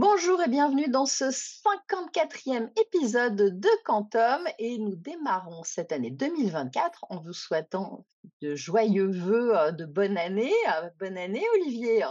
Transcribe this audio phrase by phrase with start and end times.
[0.00, 7.06] Bonjour et bienvenue dans ce 54e épisode de Quantum et nous démarrons cette année 2024
[7.10, 8.06] en vous souhaitant
[8.40, 10.52] de joyeux vœux euh, de bonne année.
[10.72, 12.04] Euh, Bonne année Olivier.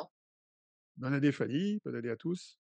[0.98, 2.60] Bonne année Fanny, bonne année à tous.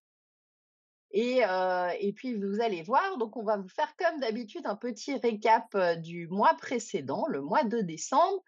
[1.11, 4.77] Et, euh, et puis vous allez voir, donc on va vous faire comme d'habitude un
[4.77, 8.41] petit récap du mois précédent, le mois de décembre.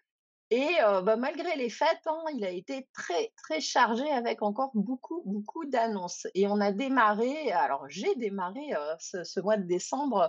[0.52, 5.22] Et bah, malgré les fêtes, hein, il a été très très chargé avec encore beaucoup
[5.24, 6.26] beaucoup d'annonces.
[6.34, 10.28] Et on a démarré, alors j'ai démarré ce, mois de décembre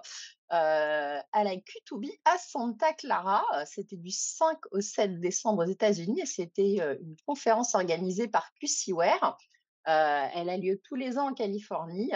[0.50, 3.44] à la Q2B à Santa Clara.
[3.66, 9.38] C'était du 5 au 7 décembre aux États-Unis c'était une conférence organisée par QCware.
[9.86, 12.12] Elle a lieu tous les ans en Californie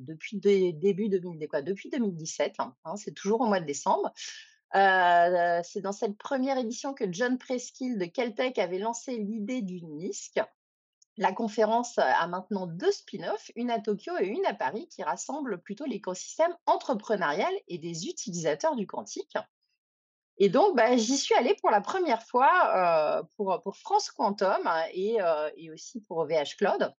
[0.00, 2.54] depuis dé- début 2000, quoi, depuis 2017.
[2.58, 4.12] hein, hein, c'est toujours au mois de décembre.
[4.74, 9.80] Euh, c'est dans cette première édition que John Preskill de Caltech avait lancé l'idée du
[9.82, 10.40] NISC.
[11.18, 15.62] La conférence a maintenant deux spin-offs, une à Tokyo et une à Paris, qui rassemblent
[15.62, 19.36] plutôt l'écosystème entrepreneurial et des utilisateurs du quantique.
[20.38, 24.84] Et donc, bah, j'y suis allée pour la première fois euh, pour, France Quantum hein,
[24.92, 26.92] et, euh, et aussi pour OVH Cloud.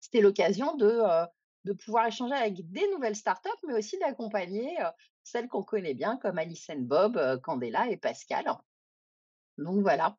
[0.00, 1.02] C'était l'occasion de,
[1.86, 4.76] pouvoir échanger avec des nouvelles startups, mais aussi d'accompagner
[5.24, 8.44] celles qu'on connaît bien, comme Alice Bob, euh, Candela et Pascal.
[9.58, 10.16] Donc voilà.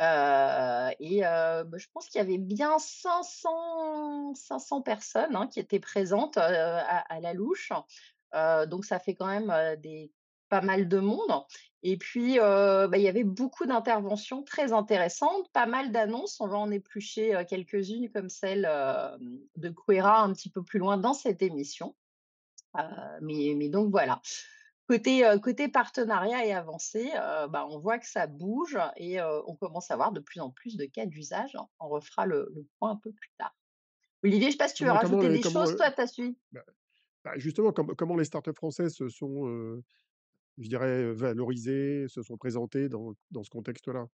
[0.00, 5.60] Euh, et euh, bah, je pense qu'il y avait bien 500, 500 personnes hein, qui
[5.60, 7.72] étaient présentes à, la louche.
[8.68, 10.10] Donc ça fait quand même des,
[10.48, 11.44] pas mal de monde.
[11.82, 16.40] Et puis, bah, il y avait beaucoup d'interventions très intéressantes, pas mal d'annonces.
[16.40, 18.62] On va en éplucher quelques-unes comme celle
[19.56, 21.94] de Quera un petit peu plus loin dans cette émission.
[22.76, 24.20] Euh, mais, mais donc voilà.
[24.86, 29.40] Côté, euh, côté partenariat et avancé, euh, bah, on voit que ça bouge et euh,
[29.46, 31.56] on commence à avoir de plus en plus de cas d'usage.
[31.78, 33.56] On refera le, le point un peu plus tard.
[34.24, 36.00] Olivier, je ne sais pas si tu veux comment, rajouter des comment, choses, toi, tu
[36.00, 36.36] as suivi.
[36.52, 36.64] bah,
[37.24, 39.82] bah, justement, com- comment les startups françaises se sont, euh,
[40.58, 44.08] je dirais, valorisées, se sont présentées dans, dans ce contexte-là?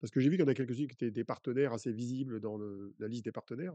[0.00, 2.40] Parce que j'ai vu qu'il y en a quelques-unes qui étaient des partenaires assez visibles
[2.40, 3.74] dans le- la liste des partenaires.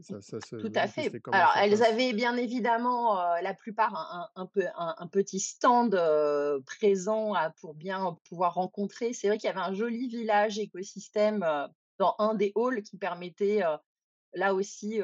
[0.00, 1.10] Ça, ça se Tout à fait.
[1.32, 6.00] Alors, elles avaient bien évidemment, la plupart un peu un un petit stand,
[6.66, 9.12] présent à pour bien pouvoir rencontrer.
[9.12, 11.44] C'est vrai qu'il y avait un joli village écosystème,
[11.98, 13.62] dans un des halls qui permettait,
[14.34, 15.00] là aussi,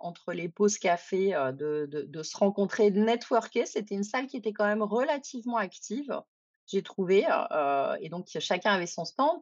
[0.00, 3.66] entre les pauses café, de de de se rencontrer, de networker.
[3.66, 6.20] C'était une salle qui était quand même relativement active,
[6.66, 9.40] j'ai trouvé, heu et donc chacun avait son stand.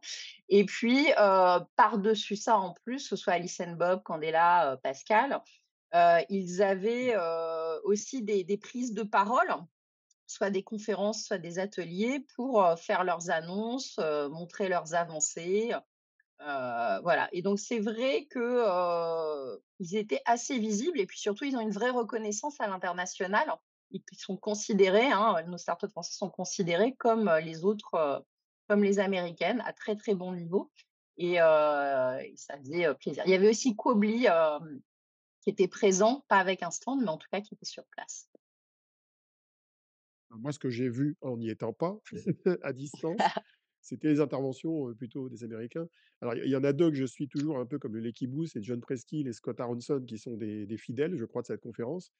[0.49, 5.41] Et puis, heu, par-dessus ça, en plus, que ce soit Alice Bob, Candela, heu, Pascal,
[6.29, 9.53] ils avaient, heu, aussi des des prises de parole,
[10.27, 13.99] soit des conférences, soit des ateliers pour, faire leurs annonces,
[14.31, 15.73] montrer leurs avancées,
[16.39, 17.29] voilà.
[17.33, 21.61] Et donc c'est vrai que, heu, ils étaient assez visibles et puis surtout, ils ont
[21.61, 23.57] une vraie reconnaissance à l'international.
[23.93, 28.25] Ils sont considérés, hein, nos startups françaises sont considérées comme, heu, les autres, heu,
[28.67, 30.71] comme les américaines à très, très bon niveau
[31.17, 33.23] et ça faisait, plaisir.
[33.25, 34.81] Il y avait aussi hem,
[35.41, 38.29] qui était présent, pas avec un stand, mais en tout cas qui était sur place.
[40.31, 41.99] Moi, ce que j'ai vu en n'y étant pas,
[42.63, 43.21] à distance,
[43.81, 45.87] c'était les interventions euh, plutôt des Américains.
[46.21, 48.27] Alors, il y, en a deux que je suis toujours un peu comme le Lecky
[48.27, 51.47] Booth, c'est John Preskill et Scott Aronson qui sont des, des fidèles, je crois, de
[51.47, 52.11] cette conférence.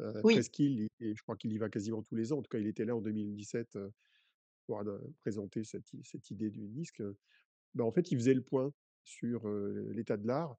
[0.00, 2.38] Euh, Oui, Preskill, il- et je crois qu'il y va quasiment tous les ans.
[2.38, 3.90] En tout cas, il était là en 2017 euh,
[4.66, 7.02] pour euh, présenter cette, i- cette idée du disque.
[7.74, 8.72] Ben, en fait, il faisait le point
[9.04, 10.56] sur euh, l'état de l'art.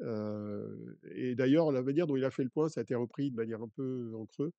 [0.00, 3.30] Euh, et d'ailleurs, la manière dont il a fait le point, ça a été repris
[3.30, 4.52] de manière un peu en creux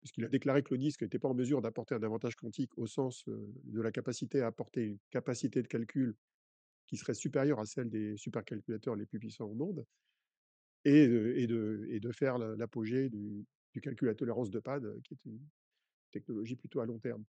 [0.00, 2.86] puisqu'il a déclaré que le disque n'était pas en mesure d'apporter un avantage quantique au
[2.86, 6.14] sens euh, de la capacité à apporter une capacité de calcul
[6.86, 9.84] qui serait supérieure à celle des supercalculateurs les plus puissants au monde,
[10.84, 14.60] et, de- et, de, et de faire la- l'apogée du, du calcul à tolérance de
[14.60, 15.40] pad, qui est une
[16.10, 17.24] technologie plutôt à long terme.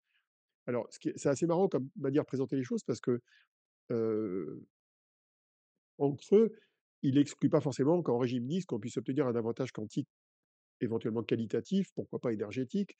[0.67, 3.21] Alors, c'est assez marrant comme manière de présenter les choses, parce que
[5.97, 6.53] en creux,
[7.01, 10.09] il n'exclut pas forcément qu'en régime disque, on puisse obtenir un avantage quantique
[10.81, 12.97] éventuellement qualitatif, pourquoi pas énergétique,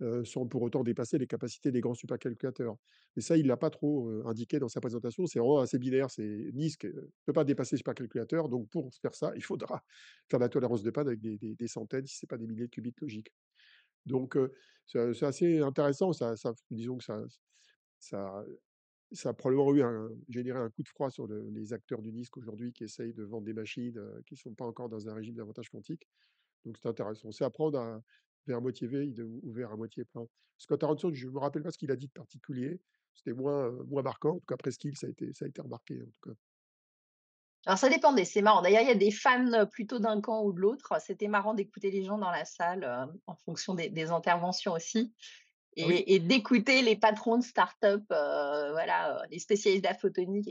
[0.00, 2.76] heu, sans pour autant dépasser les capacités des grands supercalculateurs.
[3.16, 5.26] Mais ça, il l'a pas trop, heu, indiqué dans sa présentation.
[5.26, 8.90] C'est vraiment assez binaire, c'est NISQ, heu, ne peut pas dépasser le supercalculateur, donc pour
[8.94, 9.82] faire ça, il faudra
[10.30, 12.94] faire la tolérance de panne avec des centaines, si c'est pas des milliers de qubits
[13.00, 13.32] logiques.
[14.06, 14.52] Donc heu,
[14.86, 16.34] c'est assez intéressant, ça
[16.70, 17.22] disons que ça
[17.98, 18.44] ça
[19.12, 22.10] ça a probablement eu un généré un coup de froid sur le les acteurs du
[22.10, 25.14] NISQ aujourd'hui qui essayent de vendre des machines, qui ne sont pas encore dans un
[25.14, 26.08] régime d'avantage quantique.
[26.64, 27.32] Donc c'est intéressant.
[27.32, 28.02] C'est apprendre à
[28.46, 30.26] vers moitié vide ou vers à moitié plein.
[30.58, 32.80] Scott Aronson, je me rappelle pas ce qu'il a dit de particulier.
[33.14, 34.36] C'était moins, heu, moins marquant.
[34.36, 36.36] En tout cas, Presqu'île, ça a été ça a été remarqué, en tout cas.
[37.66, 38.60] Alors ça dépendait, c'est marrant.
[38.62, 40.94] D'ailleurs, il y a des fans, plutôt d'un camp ou de l'autre.
[41.00, 45.14] C'était marrant d'écouter les gens dans la salle, heu, en fonction des des interventions aussi
[45.80, 46.02] Ah oui?
[46.08, 50.48] et d'écouter les patrons de start-up, heu, voilà, les spécialistes de la photonique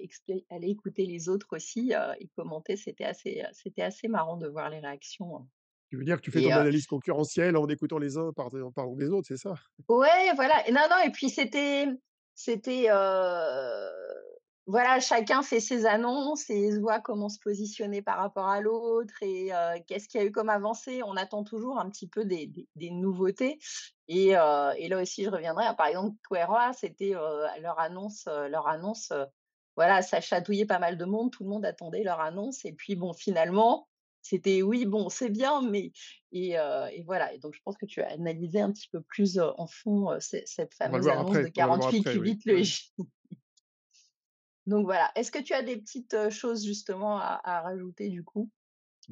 [0.52, 2.78] aller écouter les autres aussi, et commenter.
[2.78, 5.44] C'était assez, c'était assez marrant de voir les réactions, heu
[5.92, 8.46] Tu veux dire que tu fais et ton analyse concurrentielle en écoutant les uns par
[8.48, 9.56] en parlant des autres, c'est ça?
[9.90, 11.86] Ouais, voilà et non, non et puis c'était
[12.34, 12.88] c'était,
[14.68, 19.52] voilà, chacun fait ses annonces et voit comment se positionner par rapport à l'autre et
[19.86, 21.02] qu'est-ce qu'il y a eu comme avancée.
[21.04, 23.60] On attend toujours un petit peu des des des nouveautés
[24.08, 27.16] et et là aussi je reviendrai par exemple Coursera, c'était,
[27.60, 29.12] leur annonce, leur annonce,
[29.76, 31.32] voilà, ça chatouillait pas mal de monde.
[31.32, 33.90] Tout le monde attendait leur annonce et puis bon, finalement,
[34.22, 35.92] c'était: «Oui, bon, c'est bien, mais»
[36.34, 36.56] et
[37.06, 40.18] voilà et donc je pense que tu as analysé un petit peu plus, en fond,
[40.20, 42.64] cette fameuse annonce après, de on va le voir 48 après, oui, qubits le.
[42.64, 42.94] J.
[44.68, 45.12] Donc voilà.
[45.16, 48.50] Est-ce que tu as des petites, choses justement à à rajouter du coup,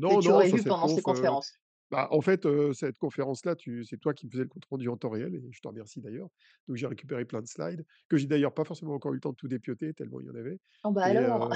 [0.08, 1.54] que Non, tu non, aurais cette pendant ces conférences?
[1.92, 5.10] Bah, en fait, cette conférence-là, c'est toi qui me faisais le compte rendu en temps
[5.10, 6.30] réel et je te remercie d'ailleurs.
[6.68, 9.32] Donc j'ai récupéré plein de slides que j'ai d'ailleurs pas forcément encore eu le temps
[9.32, 11.52] de tout dépioter tellement il y en avait Oh bah et alors!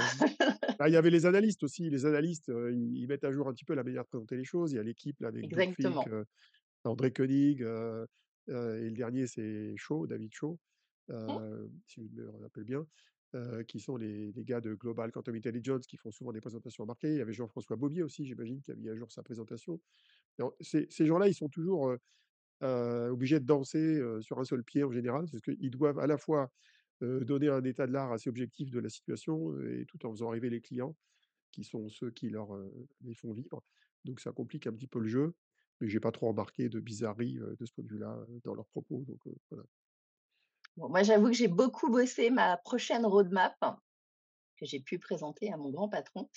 [0.78, 1.90] bah, il y avait les analystes aussi.
[1.90, 4.44] Les analystes, ils ils mettent à jour un petit peu la manière de présenter les
[4.44, 4.72] choses.
[4.72, 6.10] Il y a l'équipe là avec Exactement.
[6.84, 7.64] André Koenig, et
[8.48, 10.58] le dernier c'est Shaw, David Shaw,
[11.28, 11.40] Mmh.
[11.86, 12.86] si je me rappelle bien,
[13.68, 17.12] qui sont les les gars de Global Quantum Intelligence qui font souvent des présentations marquées.
[17.12, 19.80] Il y avait Jean-François Beaubier aussi, j'imagine, qui a mis à jour sa présentation.
[20.60, 21.94] Ces gens-là, ils sont toujours,
[22.60, 26.50] obligés de danser, sur un seul pied en général, parce qu'ils doivent à la fois,
[27.00, 30.50] donner un état de l'art assez objectif de la situation, et tout en faisant rêver
[30.50, 30.96] les clients,
[31.52, 32.48] qui sont ceux qui leur,
[33.02, 33.62] les font vivre.
[34.04, 35.34] Donc ça complique un petit peu le jeu,
[35.80, 38.66] mais j'ai pas trop remarqué de bizarreries, heu, de ce point de vue-là, dans leurs
[38.66, 39.04] propos.
[40.76, 43.56] Bon, moi j'avoue que j'ai beaucoup bossé ma prochaine roadmap,
[44.56, 46.28] que j'ai pu présenter à mon grand patron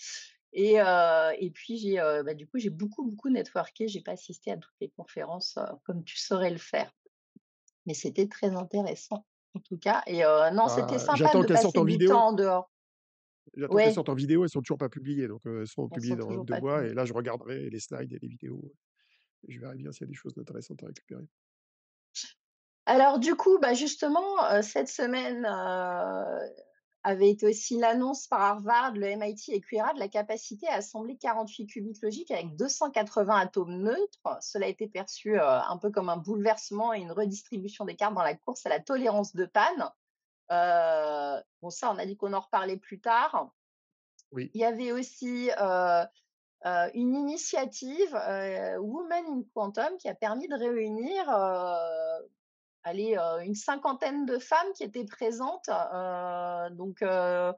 [0.54, 3.88] et puis j'ai, bah, du coup, j'ai beaucoup, beaucoup networké.
[3.88, 6.92] J'ai pas assisté à toutes les conférences, comme tu saurais le faire.
[7.86, 10.22] Mais c'était très intéressant en tout cas et
[10.54, 12.10] non, c'était Bah, sympa j'attends de qu'elles sortent passer en du vidéo.
[12.10, 12.72] temps en dehors.
[13.56, 16.16] J'attends qu'elles sortent en vidéo, elles sont toujours pas publiées, donc elles seront elles publiées
[16.16, 18.74] sont dans toujours 2 pas mois et là je regarderai les slides et les vidéos
[19.48, 21.26] et je verrai bien s'il y a des choses intéressantes à récupérer.
[22.86, 25.46] Alors du coup, bah, justement, cette semaine,
[27.08, 31.18] avait été aussi l'annonce par Harvard, le MIT et QERA de la capacité à assembler
[31.18, 34.38] 48 qubits logiques avec 280 atomes neutres.
[34.42, 38.14] Cela a été perçu, heu, un peu comme un bouleversement et une redistribution des cartes
[38.14, 39.90] dans la course à la tolérance de panne.
[40.52, 43.52] Heu, bon ça, on a dit qu'on en reparlait plus tard.
[44.32, 44.54] Oui.
[44.54, 46.04] Il y avait aussi, heu,
[46.94, 48.14] une initiative,
[48.82, 51.26] Women in Quantum qui a permis de réunir,
[52.88, 57.54] allez, heu, une cinquantaine de femmes qui étaient présentes, heu, donc heu,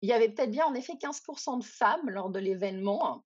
[0.00, 3.24] il y avait peut-être bien en effet 15% de femmes lors de l'événement.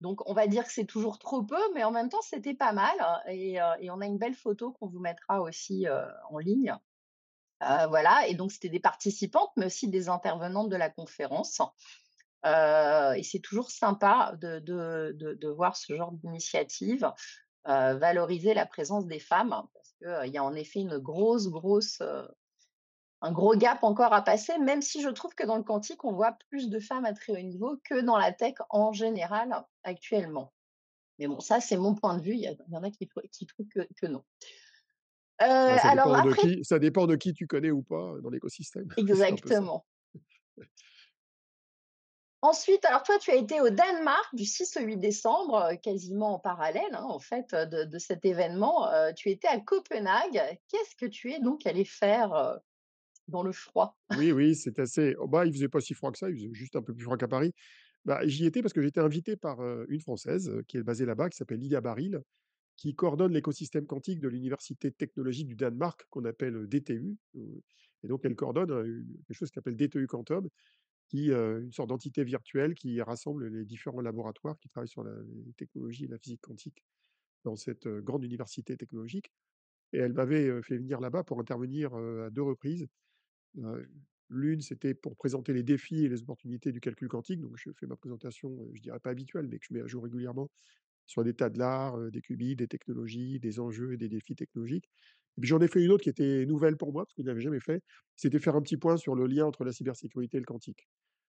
[0.00, 2.72] Donc on va dire que c'est toujours trop peu, mais en même temps c'était pas
[2.72, 2.94] mal
[3.28, 3.58] et
[3.90, 5.86] on a une belle photo qu'on vous mettra aussi,
[6.30, 6.76] en ligne.
[7.60, 11.60] Voilà et donc c'était des participantes, mais aussi des intervenantes de la conférence.
[12.44, 17.10] Et c'est toujours sympa de voir ce genre d'initiative,
[17.64, 19.62] valoriser la présence des femmes
[19.98, 22.02] qu'il y a en effet une grosse, grosse,
[23.20, 26.12] un gros gap encore à passer, même si je trouve que dans le quantique, on
[26.12, 30.52] voit plus de femmes à très haut niveau que dans la tech en général actuellement.
[31.18, 33.46] Mais bon, ça, c'est mon point de vue, il y en a qui trou qui
[33.46, 34.22] trouvent que que non.
[35.40, 35.46] Ça
[35.88, 38.88] alors dépend de après qui ça dépend de qui tu connais ou pas, dans l'écosystème.
[38.96, 39.84] Exactement.
[42.40, 46.34] Ensuite, alors toi, tu as été au Danemark du 6 au 8 décembre, heu, quasiment
[46.34, 48.88] en parallèle, hein, en fait, heu, de cet événement.
[48.92, 50.40] Heu, tu étais à Copenhague.
[50.68, 52.60] Qu'est-ce que tu es donc allé faire,
[53.26, 53.96] dans le froid?
[54.16, 56.50] Oui, oui, c'est assez oh, bah, il faisait pas si froid que ça, il faisait
[56.52, 57.52] juste un peu plus froid qu'à Paris.
[58.04, 61.36] Bah, j'y étais parce que j'étais invité par, une Française, qui est basée là-bas, qui
[61.36, 62.22] s'appelle Lilia Baril,
[62.76, 68.36] qui coordonne l'écosystème quantique de l'université technologique du Danemark, qu'on appelle, DTU, et donc elle
[68.36, 68.68] coordonne,
[69.26, 70.48] quelque chose qui s'appelle DTU Quantum,
[71.08, 75.12] qui, heu, une sorte d'entité virtuelle qui rassemble les différents laboratoires qui travaillent sur la
[75.46, 76.84] les technologies et la physique quantique
[77.44, 79.32] dans cette, grande université technologique
[79.92, 82.88] et elle m'avait, fait venir là-bas pour intervenir, à 2 reprises.
[84.30, 87.86] L'une, c'était pour présenter les défis et les opportunités du calcul quantique, donc je fais
[87.86, 90.50] ma présentation, je dirais pas habituelle, mais que je mets à jour régulièrement
[91.06, 94.90] sur l'état de l'art, des qubits, des technologies, des enjeux et des défis technologiques.
[95.38, 97.28] Et puis j'en ai fait une autre qui était nouvelle pour moi, parce que je
[97.28, 97.80] l'avais jamais fait,
[98.16, 100.88] c'était faire un petit point sur le lien entre la cybersécurité et le quantique.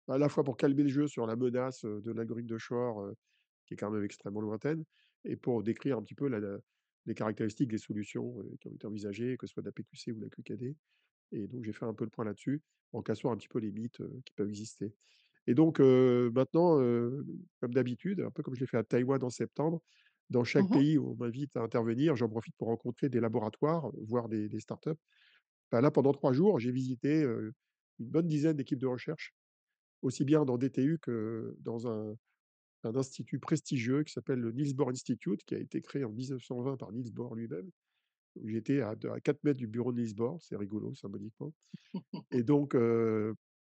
[0.07, 3.11] À la fois pour calmer le jeu sur la menace, de l'algorithme de Shor,
[3.65, 4.85] qui est quand même extrêmement lointaine
[5.25, 6.29] et pour décrire un petit peu
[7.05, 10.19] les caractéristiques des solutions, qui ont été envisagées, que ce soit de la PQC ou
[10.19, 10.75] de la QKD
[11.33, 12.61] et donc j'ai fait un peu le point là-dessus,
[12.93, 14.93] en cassant un petit peu les mythes, qui peuvent exister.
[15.47, 16.77] Et donc, maintenant,
[17.59, 19.81] comme d'habitude, un peu comme je l'ai fait à Taïwan en septembre,
[20.29, 23.91] dans chaque Mmh pays où on m'invite à intervenir, j'en profite pour rencontrer des laboratoires,
[24.07, 24.91] voir des des startups.
[25.71, 27.53] Bah, là, pendant 3 jours, j'ai visité, une
[27.99, 29.33] bonne dizaine d'équipes de recherche,
[30.03, 32.15] aussi bien dans des TU que dans un
[32.85, 36.77] un institut prestigieux qui s'appelle le Niels Bohr Institute, qui a été créé en 1920
[36.77, 37.71] par Niels Bohr lui-même.
[38.45, 41.53] J'étais à à 4 mètres du bureau de Niels Bohr, c'est rigolo symboliquement.
[42.31, 42.75] Et donc,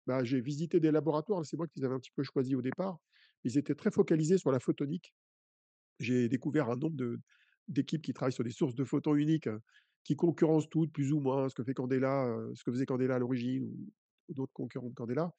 [0.07, 2.63] bah, j'ai visité des laboratoires, c'est moi qui les avais un petit peu choisis au
[2.63, 2.99] départ.
[3.45, 5.15] Ils étaient très focalisés sur la photonique.
[6.01, 6.97] J'ai découvert un nombre
[7.69, 9.61] d'équipes qui travaillent sur des sources de photons uniques, heu,
[10.05, 13.17] qui concurrencent toutes plus ou moins ce que fait Candela, heu, ce que faisait Candela
[13.17, 15.33] à l'origine ou d'autres concurrents de Candela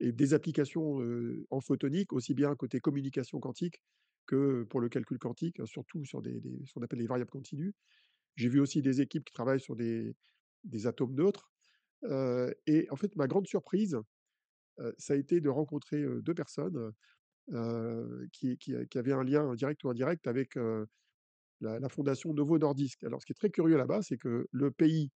[0.00, 3.82] et des applications, heu, en photonique, aussi bien côté communication quantique
[4.26, 7.30] que pour le calcul quantique, hein, surtout sur des des ce qu'on appelle les variables
[7.30, 7.74] continues.
[8.36, 10.16] J'ai vu aussi des équipes qui travaillent sur des
[10.64, 11.52] des atomes neutres,
[12.04, 13.98] heu et en fait, ma grande surprise,
[14.80, 16.92] heu, ça a été de rencontrer, heu, 2 personnes,
[17.52, 20.86] heu, qui qui qui avaient un lien direct ou indirect avec, heu,
[21.60, 23.04] la la fondation Novo Nordisk.
[23.04, 25.10] Alors ce qui est très curieux là-bas, c'est que le pays,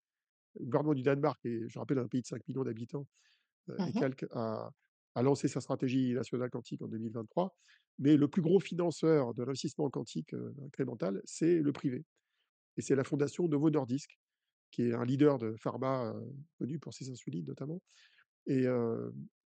[0.59, 3.07] le gouvernement du Danemark est, je rappelle, un pays de 5 millions d'habitants,
[3.69, 3.95] heu et mh.
[3.95, 4.71] quelques, a
[5.15, 7.55] a lancé sa stratégie nationale quantique en 2023,
[7.99, 10.33] mais le plus gros financeur de l'investissement quantique,
[10.65, 12.05] incrémental, c'est le privé
[12.77, 14.19] et c'est la fondation Novo Nordisk.
[14.71, 16.15] qui est un leader de pharma,
[16.59, 17.81] connu pour ses insulines notamment
[18.47, 18.67] et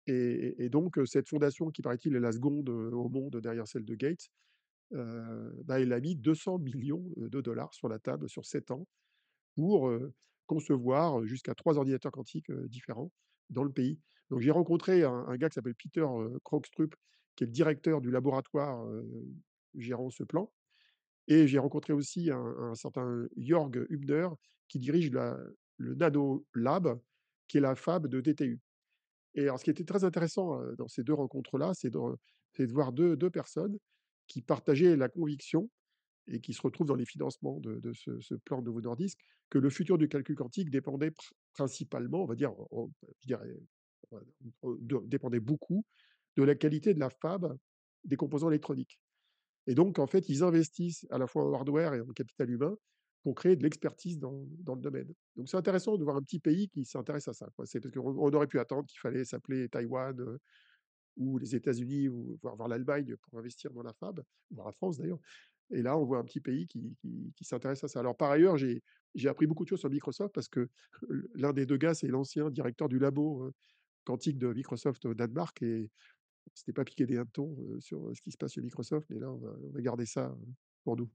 [0.06, 4.28] et donc cette fondation qui paraît-il est la seconde, au monde derrière celle de Gates,
[4.90, 8.86] bah, elle a mis 200 000 000 de dollars sur la table sur 7 ans
[9.54, 9.92] pour,
[10.46, 13.10] concevoir, jusqu'à 3 ordinateurs quantiques, différents
[13.50, 13.98] dans le pays.
[14.30, 16.06] Donc j'ai rencontré un gars qui s'appelle Peter,
[16.44, 16.94] Krogstrup,
[17.34, 18.86] qui est le directeur du laboratoire,
[19.74, 20.50] gérant ce plan
[21.28, 24.28] et j'ai rencontré aussi un certain Jörg Hübner
[24.68, 26.98] qui dirige le Nano Lab,
[27.48, 28.60] qui est la fab de DTU.
[29.36, 32.00] Et alors ce qui était très intéressant, dans ces 2 rencontres-là, c'est de
[32.58, 33.78] de voir deux 2 personnes
[34.26, 35.70] qui partageaient la conviction
[36.26, 39.70] et qui se retrouvent dans les financements de de ce plan Novo Nordisk, que le
[39.70, 42.52] futur du calcul quantique dépendait pr principalement, on va dire,
[44.64, 45.84] de dépendait beaucoup
[46.36, 47.56] de la qualité de la fab
[48.04, 48.98] des composants électroniques.
[49.66, 52.76] Et donc, en fait, ils investissent à la fois en hardware et en capital humain
[53.26, 55.12] pour créer de l'expertise dans dans le domaine.
[55.36, 57.48] Donc c'est intéressant de voir un petit pays qui s'intéresse à ça.
[57.64, 60.38] C'est parce qu'on on aurait pu attendre qu'il fallait s'appeler Taïwan, heu,
[61.16, 64.98] ou les États-Unis ou voire voir l'Allemagne pour investir dans la fab, voire la France
[64.98, 65.18] d'ailleurs.
[65.70, 66.96] Et là, on voit un petit pays qui
[67.36, 68.00] qui s'intéresse à ça.
[68.00, 68.82] Alors par ailleurs, j'ai
[69.28, 70.68] appris beaucoup de choses sur Microsoft parce que
[71.34, 73.52] l'un des 2 gars, c'est l'ancien directeur du labo, heu,
[74.04, 75.90] quantique de Microsoft au Danemark et
[76.52, 79.20] on s'était pas piqué des hannetons, heu, sur, ce qui se passe chez Microsoft, mais
[79.20, 80.36] là, on va on va garder ça,
[80.84, 81.10] pour nous.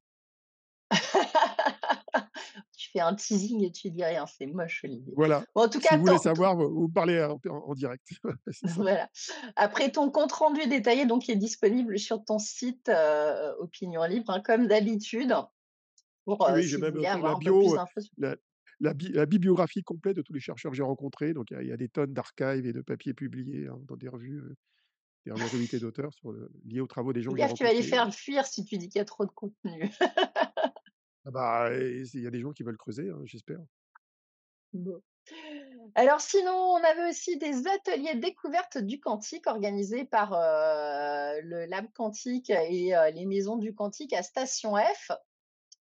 [2.78, 5.16] Tu fais un teasing et tu dis rien, c'est moche Olivier.
[5.16, 8.08] Voilà, Bon en tout si cas, vous voulez savoir, vous parlez en en direct.
[8.64, 9.10] Voilà.
[9.56, 14.42] Après ton compte rendu détaillé donc est disponible sur ton site, heu, Opinion Libre, hein,
[14.42, 15.34] comme d'habitude,
[16.26, 18.36] pour, Oui, heu, oui, j'ai si vous même, la bio, sur la
[18.80, 21.58] la bi la bibliographie complète de tous les chercheurs que j'ai rencontrés, donc il y
[21.58, 24.40] a il y a des tonnes d'archives et de papiers publiés, hein, dans des revues,
[24.40, 24.56] heu,
[25.26, 27.84] des revues comités d'auteurs heu, liés aux travaux des gens j'ai gaffe, tu vas les
[27.84, 29.92] faire fuir si tu dis qu'il y a trop de contenu.
[31.26, 33.60] ah bah il y a des gens qui veulent creuser, hein, j'espère.
[34.74, 35.02] Bon.
[35.96, 41.88] Alors sinon, on avait aussi des ateliers découvertes du quantique organisés par, heu, le Lab
[41.94, 45.12] Quantique et heu, les Maisons du Quantique à Station F.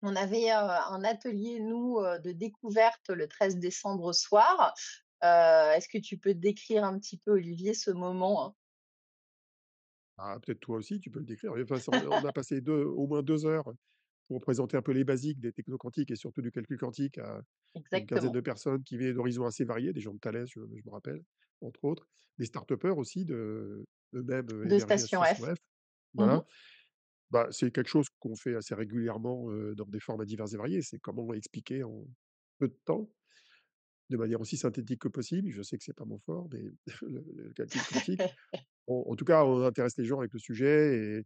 [0.04, 4.74] On avait, heu, un atelier, nous, de découverte le 13 décembre au soir.
[5.24, 8.56] Est-ce que tu peux décrire un petit peu, Olivier, ce moment, hein?
[10.18, 11.54] Ah, peut-être toi aussi, tu peux le décrire.
[11.54, 13.74] Enfin, on a passé 2 au moins 2 heures
[14.28, 17.42] pour présenter un peu les basiques des technos quantiques et surtout du calcul quantique à
[17.94, 20.84] une quinzaine de personnes qui venaient d'horizons assez variés, des gens de Thales, je je
[20.86, 21.24] me rappelle,
[21.62, 25.58] entre autres, des start-upers aussi de eux-mêmes, heu, De Station F.
[26.16, 26.46] Mmh Voilà.
[27.32, 30.82] Bah, c'est quelque chose qu'on fait assez régulièrement, heu, dans des formats divers et variés.
[30.84, 32.08] C'est comment expliquer en
[32.60, 33.12] peu de temps,
[34.10, 35.50] de manière aussi synthétique que possible.
[35.52, 36.64] Je sais que c'est pas mon fort, mais
[37.02, 38.24] le le calcul quantique.
[38.88, 41.26] En tout cas, on intéresse les gens avec le sujet et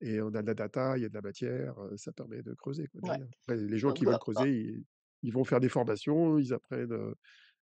[0.00, 2.54] et on a de la data, il y a de la matière, ça permet de
[2.54, 3.28] creuser, quoi, Ouais, derrière.
[3.42, 4.84] Après les gens qui veulent creuser, ils
[5.22, 6.96] ils vont faire des formations, ils apprennent,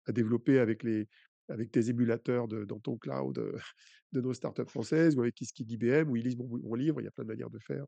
[0.05, 1.07] à développer avec les
[1.49, 3.35] avec tes émulateurs de dans ton cloud,
[4.13, 7.01] de nos startups françaises ou avec Qiskit d'IBM où ils lisent mon livre.
[7.01, 7.85] Il y a plein de manières de faire,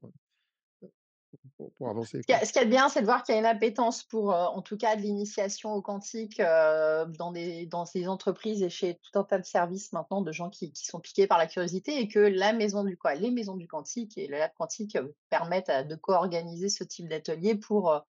[1.58, 4.04] pour pour avancer, Ce a de bien, c'est de voir qu'il y a une appétence
[4.04, 8.64] pour, heu, en tout cas, de l'initiation au quantique, heu, dans des dans ces entreprises
[8.64, 11.38] et chez tout un tas de services maintenant, de gens qui qui sont piqués par
[11.38, 14.52] la curiosité et que la maison du quoi, les maisons du quantique et le lab
[14.58, 18.02] quantique, heu, permettent, de co-organiser ce type d'atelier pour,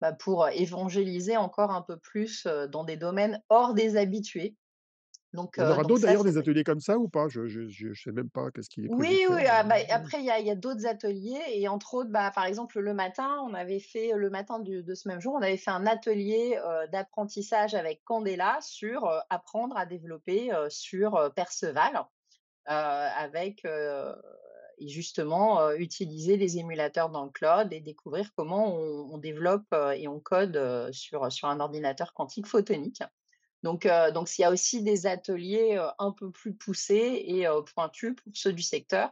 [0.00, 4.56] bah, pour, évangéliser encore un peu plus, dans des domaines hors des habitués.
[5.36, 7.28] Donc Il y en aura d'autres d'ailleurs des ateliers comme ça ou pas?
[7.28, 10.30] Je je sais même pas qu'est-ce qu'il est Oui, oui, ah bah, après il y
[10.30, 13.54] a il y a d'autres ateliers et entre autres, bah, par exemple, le matin, on
[13.54, 16.58] avait fait le matin du de ce même jour, on avait fait un atelier,
[16.92, 22.06] d'apprentissage avec Candela sur, apprendre à développer, sur, Perceval,
[22.64, 23.64] avec,
[24.78, 30.08] et justement, utiliser les émulateurs dans le cloud et découvrir comment on on développe, et
[30.08, 33.02] on code, sur, sur un ordinateur quantique photonique.
[33.66, 37.46] Donc heu, donc s'il y a aussi des ateliers, heu, un peu plus poussés et
[37.48, 39.10] heu, pointus pour ceux du secteur,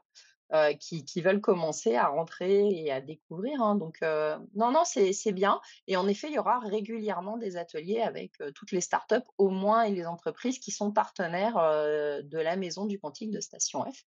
[0.54, 3.74] heu, qui qui veulent commencer à rentrer et à découvrir, hein.
[3.76, 8.34] Donc non, non, c'est bien et en effet, il y aura régulièrement des ateliers avec,
[8.54, 12.98] toutes les startups au moins et les entreprises qui sont partenaires, de la Maison du
[13.00, 14.04] Quantique de Station F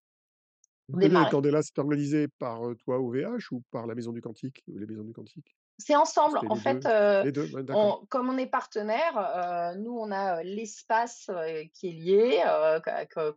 [0.88, 1.26] Vous.
[1.26, 5.04] Candela, c'est organisé par, toi, OVH ou par la Maison du Quantique ou les Maisons
[5.04, 5.54] du Quantique?
[5.78, 6.40] C'est ensemble.
[6.48, 6.90] En fait, 2?
[6.90, 7.44] heu, Les 2?
[7.52, 8.00] Ouais, d'accord.
[8.00, 11.30] on comme on est partenaire, heu, nous, on a, heu, l'espace,
[11.74, 12.42] qui est lié,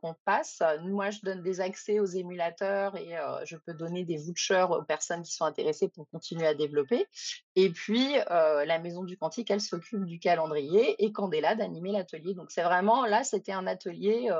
[0.02, 0.64] qu'on passe.
[0.84, 3.16] Moi, je donne des accès aux émulateurs et
[3.46, 7.08] je peux donner des vouchers aux personnes qui sont intéressées pour continuer à développer
[7.56, 12.34] et puis, la Maison du Quantique, elle s'occupe du calendrier et Candela d'animer l'atelier.
[12.36, 14.32] Donc c'est vraiment là, c'était un atelier,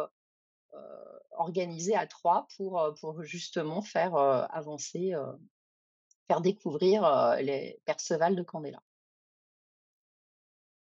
[1.38, 5.14] organisé à 3 pour, pour justement faire, avancer,
[6.30, 8.80] faire découvrir, les Perceval de Candela.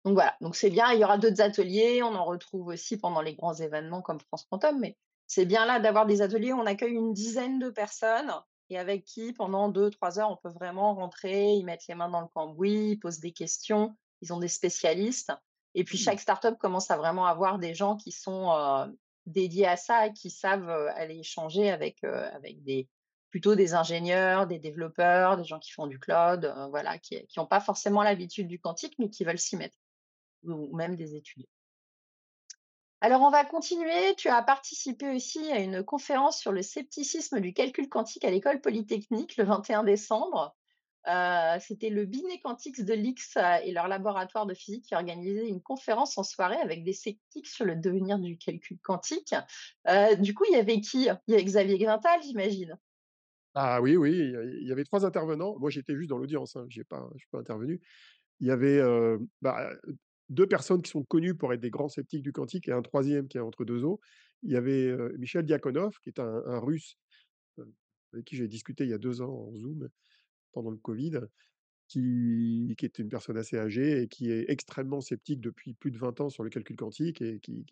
[0.05, 3.23] Donc voilà, donc c'est bien, il y aura d'autres ateliers, on en retrouve aussi pendant
[3.23, 6.67] les grands événements comme France Quantum, mais c'est bien là d'avoir des ateliers où on
[6.67, 8.33] accueille une dizaine de personnes
[8.69, 12.09] et avec qui pendant deux, trois heures, on peut vraiment rentrer, ils mettent les mains
[12.09, 15.33] dans le cambouis, ils posent des questions, ils ont des spécialistes
[15.75, 16.03] et puis Mmh.
[16.03, 18.53] chaque startup commence à vraiment avoir des gens qui sont,
[19.27, 22.89] dédiés à ça et qui savent, aller échanger avec, avec des
[23.31, 27.39] plutôt des ingénieurs, des développeurs, des gens qui font du cloud, heu, voilà, qui qui
[27.41, 29.77] ont pas forcément l'habitude du quantique, mais qui veulent s'y mettre
[30.45, 31.49] ou même des étudiants.
[33.03, 34.15] Alors, on va continuer.
[34.17, 38.61] Tu as participé aussi à une conférence sur le scepticisme du calcul quantique à l'École
[38.61, 40.55] polytechnique le 21 décembre.
[41.09, 45.63] Heu, c'était le Binet-Quantix de l'X euh, et leur laboratoire de physique qui organisaient une
[45.63, 49.35] conférence en soirée avec des sceptiques sur le devenir du calcul quantique.
[49.89, 51.05] Heu, du coup, il y avait qui?
[51.27, 52.79] Il y avait Xavier Grintal, j'imagine?
[53.55, 54.13] Ah oui, oui,
[54.61, 55.59] il y avait 3 intervenants.
[55.59, 57.81] Moi, j'étais juste dans l'audience, hein, j'ai pas pas intervenu.
[58.41, 59.97] Il y avait, heu, bah, heu,
[60.31, 63.29] 2 personnes qui sont connues pour être des grands sceptiques du quantique et un troisième
[63.29, 64.01] qui est entre 2 eaux.
[64.45, 66.97] Il y avait, Michel Diakonov qui est un Russe,
[67.59, 67.73] heu,
[68.15, 69.89] avec qui j'ai discuté il y a 2 ans en Zoom
[70.53, 71.21] pendant le covid,
[71.89, 75.99] qui qui est une personne assez âgée et qui est extrêmement sceptique depuis plus de
[75.99, 77.67] 20 ans sur le calcul quantique et qui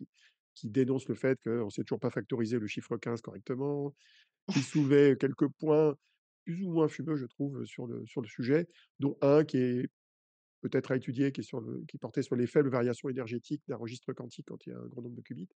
[0.55, 3.95] qui dénonce le fait qu'on ne sait toujours pas factoriser le chiffre 15 correctement,
[4.49, 5.95] qui soulevait quelques points
[6.45, 8.67] plus ou moins fumeux, je trouve, sur le sur le sujet,
[8.99, 9.89] dont un qui est
[10.61, 13.77] peut-être à étudier, qui est sur le qui portait sur les faibles variations énergétiques d'un
[13.77, 15.49] registre quantique quand il y a un grand nombre de qubits.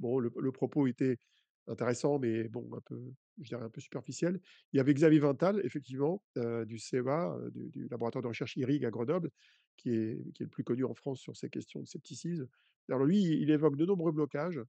[0.00, 1.18] Bon, le le propos était
[1.66, 4.40] intéressant, mais bon, un peu, je dirais un peu superficiel.
[4.72, 8.84] Il y avait Xavier Vintal, effectivement, heu, du CEA, du du laboratoire de recherche IRIG
[8.86, 9.30] à Grenoble,
[9.76, 12.48] qui est qui est le plus connu en France sur ces questions de scepticisme.
[12.88, 14.60] Alors lui, il évoque de nombreux blocages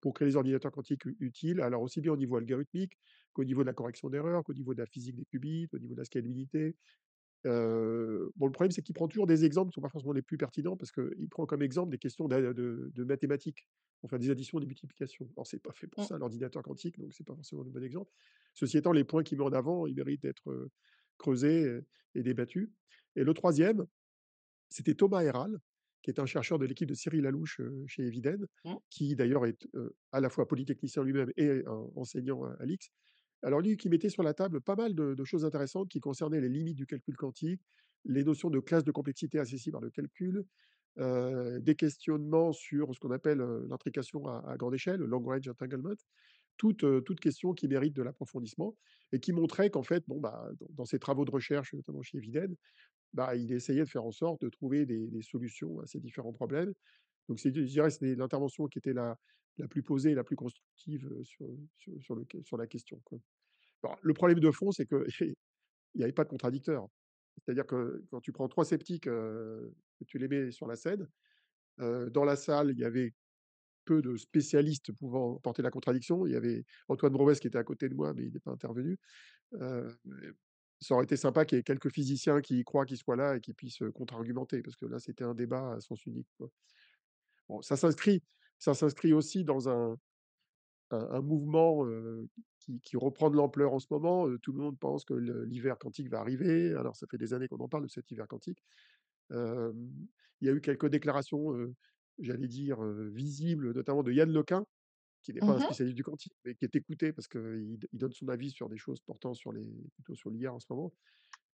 [0.00, 2.98] pour créer les ordinateurs quantiques utiles, alors aussi bien au niveau algorithmique
[3.32, 5.94] qu'au niveau de la correction d'erreurs, qu'au niveau de la physique des qubits, au niveau
[5.94, 6.76] de la scalabilité.
[8.36, 10.36] Bon, le problème, c'est qu'il prend toujours des exemples qui sont pas forcément les plus
[10.36, 12.52] pertinents parce qu'il prend comme exemple des questions de
[12.94, 13.66] de mathématiques
[14.00, 15.30] pour faire des additions, des multiplications.
[15.36, 16.06] Alors c'est pas fait pour Mmh.
[16.06, 18.10] ça l'ordinateur quantique, donc c'est pas forcément le bon exemple.
[18.54, 20.68] Ceci étant, les points qu'il met en avant, ils méritent d'être,
[21.18, 22.70] creusés, heu, et débattus.
[23.16, 23.86] Et le troisième,
[24.70, 25.58] c'était Thomas Herral,
[26.04, 28.78] qui est un chercheur de l'équipe de Cyril Lalouche, chez Eviden, Mmh.
[28.90, 29.66] qui d'ailleurs est,
[30.12, 32.90] à la fois polytechnicien lui-même et un enseignant à l'X.
[33.42, 36.40] Alors lui, qui mettait sur la table pas mal de de choses intéressantes qui concernaient
[36.42, 37.62] les limites du calcul quantique,
[38.04, 40.44] les notions de classe de complexité accessible par le calcul,
[40.96, 43.38] des questionnements sur ce qu'on appelle,
[43.68, 45.94] l'intrication à à grande échelle, le long range entanglement,
[46.56, 48.76] toutes, heu, toutes questions qui méritent de l'approfondissement
[49.12, 52.18] et qui montraient qu'en fait, bon, bah, dans dans ses travaux de recherche, notamment chez
[52.18, 52.54] Eviden,
[53.14, 56.72] bah, il essayait de faire en sorte de trouver des solutions à ces différents problèmes.
[57.28, 59.16] Donc c'est je dirais, c'était l'intervention qui était la
[59.58, 61.46] la plus posée la plus constructive, sur,
[62.42, 63.00] sur la question,
[64.02, 65.06] le problème de fond, c'est qu'il
[65.94, 66.88] n'y avait pas de contradicteur.
[67.36, 69.72] C'est-à-dire que quand tu prends 3 sceptiques, que
[70.06, 71.08] tu les mets sur la scène,
[71.78, 73.12] dans la salle, il y avait
[73.84, 76.26] peu de spécialistes pouvant porter la contradiction.
[76.26, 78.52] Il y avait Antoine Brouès qui était à côté de moi, mais il n'est pas
[78.52, 78.98] intervenu.
[80.80, 83.36] Ça aurait été sympa qu'il y ait quelques physiciens qui y croient, qui soient là
[83.36, 86.28] et qui puissent, contre-argumenter parce que là, c'était un débat à sens unique.
[87.48, 88.22] Bon, ça s'inscrit
[88.58, 89.98] ça s'inscrit aussi dans un
[91.20, 91.86] mouvement,
[92.82, 96.20] qui reprend de l'ampleur en ce moment, tout le monde pense que l'hiver quantique va
[96.20, 96.72] arriver.
[96.74, 98.62] Alors ça fait des années qu'on en parle de cet hiver quantique.
[99.30, 99.74] Il
[100.40, 101.54] y a eu quelques déclarations,
[102.18, 104.64] j'allais dire, heu, visible, notamment de Yann Lequin,
[105.24, 107.98] qui n'est pas un Mmh spécialiste du quantique, mais qui est écouté parce qu'il il
[107.98, 110.94] donne son avis sur des choses portant sur les plutôt sur l'IA en ce moment.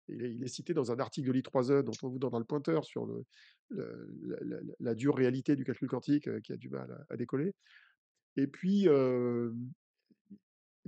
[0.09, 2.39] Il est il est cité dans un article de l'I3E dont on vous donne dans
[2.41, 3.25] le pointeur sur le
[3.71, 6.91] le la la la la dure réalité du calcul quantique, heu, qui a du mal
[6.93, 7.55] à à décoller.
[8.37, 8.89] Et puis,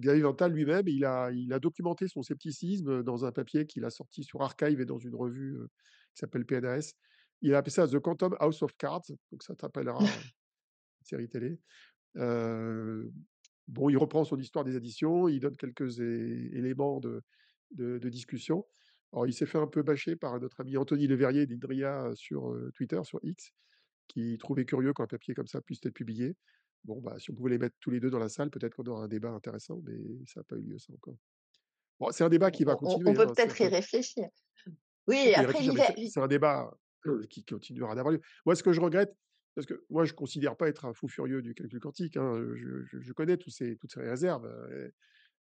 [0.00, 3.90] Xavier Vental lui-même, il a il a documenté son scepticisme, dans un papier qu'il a
[3.90, 5.68] sorti sur Archive et dans une revue, heu,
[6.14, 6.94] qui s'appelle PNAS.
[7.42, 9.98] Il a appelé ça The Quantum House of Cards, donc ça te rappellera
[11.02, 11.60] une série télé.
[12.14, 17.22] Bon, il reprend son histoire des additions, il donne quelques éléments de
[17.72, 18.66] de de discussion.
[19.12, 23.00] Alors il s'est fait un peu bâcher par notre ami Anthony Leverrier d'Indria, sur, Twitter,
[23.04, 23.50] sur X,
[24.08, 26.36] qui trouvait curieux qu'un papier comme ça puisse être publié.
[26.84, 28.84] Bon, bah, si on pouvait les mettre tous les 2 dans la salle, peut-être qu'on
[28.84, 29.96] aura un débat intéressant, mais
[30.26, 31.16] ça n'a pas eu lieu ça encore.
[32.00, 34.28] Bon, c'est un débat qui va On on on continuer, peut hein, peut-être y réfléchir.
[35.06, 35.62] Oui, après
[36.08, 36.70] c'est un débat,
[37.06, 38.20] heu, qui continuera d'avoir lieu.
[38.46, 39.14] Moi, ce que je regrette,
[39.54, 43.12] parce que moi, je considère pas être un fou furieux du calcul quantique, hein, je
[43.12, 44.48] connais tous ces toutes ces réserves,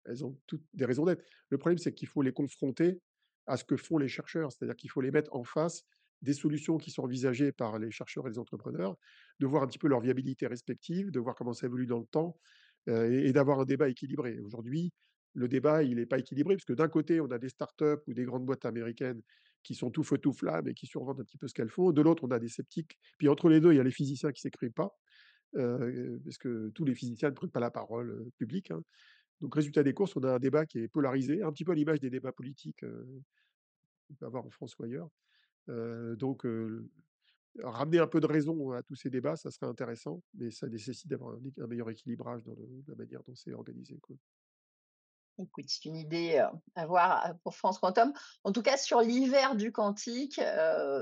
[0.05, 1.23] elles ont toutes des raisons d'être.
[1.49, 3.01] Le problème, c'est qu'il faut les confronter
[3.47, 5.83] à ce que font les chercheurs, c'est-à-dire qu'il faut les mettre en face
[6.21, 8.95] des solutions qui sont envisagées par les chercheurs et les entrepreneurs,
[9.39, 12.05] de voir un petit peu leur viabilité respective, de voir comment ça évolue dans le
[12.05, 12.37] temps,
[12.87, 14.39] et et d'avoir un débat équilibré.
[14.39, 14.91] Aujourd'hui,
[15.33, 18.13] le débat, il est pas équilibré parce que d'un côté, on a des startups ou
[18.13, 19.21] des grandes boîtes américaines
[19.63, 21.91] qui sont tout feu tout flamme et qui survendent un petit peu ce qu'elles font.
[21.91, 22.99] De l'autre, on a des sceptiques.
[23.17, 24.97] Puis entre les 2, il y a les physiciens qui s'expriment pas,
[25.57, 28.83] heu, parce que tous les physiciens ne prennent pas la parole, heu, publique, hein.
[29.41, 31.75] Donc résultat des courses, on a un débat qui est polarisé, un petit peu à
[31.75, 33.21] l'image des débats politiques, heu,
[34.07, 35.09] qu'on peut avoir en France ou ailleurs.
[36.17, 36.45] Donc
[37.63, 41.09] ramener un peu de raison à tous ces débats, ça serait intéressant, mais ça nécessite
[41.09, 42.55] d'avoir un meilleur équilibrage dans
[42.87, 43.99] la manière dont c'est organisé.
[45.67, 48.13] C'est une idée, à voir, pour France Quantum.
[48.43, 50.39] En tout cas, sur l'hiver du quantique,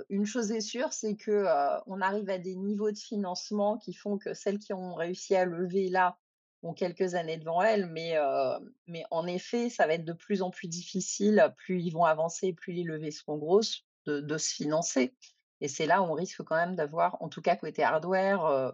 [0.10, 1.46] une chose est sûre, c'est que,
[1.88, 5.46] on arrive à des niveaux de financement qui font que celles qui ont réussi à
[5.46, 6.18] lever là,
[6.62, 8.18] ont quelques années devant elles, mais,
[9.12, 12.74] en effet, ça va être de plus en plus difficile, plus ils vont avancer, plus
[12.74, 15.14] les levées seront grosses, de de se financer
[15.62, 18.74] et c'est là où on risque quand même d'avoir, en tout cas côté hardware,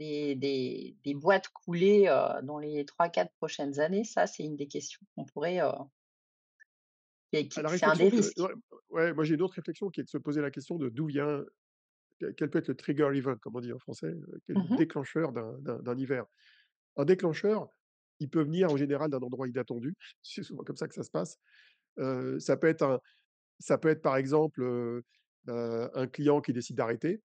[0.00, 2.06] des des des boîtes coulées,
[2.44, 5.60] dans les trois quatre prochaines années, ça, c'est une des questions qu'on pourrait,
[7.66, 8.42] c'est un des que risques.
[8.42, 8.52] ouais,
[8.90, 11.06] ouais, moi j'ai une autre réflexion qui est de se poser la question de d'où
[11.06, 11.44] vient
[12.36, 14.70] quel peut être le trigger event, comme on dit en français, heu, quel le Mmh
[14.70, 16.26] déclencheur d'un hiver?
[16.96, 17.68] Un déclencheur,
[18.20, 21.10] il peut venir en général d'un endroit inattendu, c'est souvent comme ça que ça se
[21.10, 21.38] passe.
[22.38, 23.00] Ça peut être un
[23.60, 25.04] ça peut être par exemple, heu,
[25.48, 27.22] un client qui décide d'arrêter,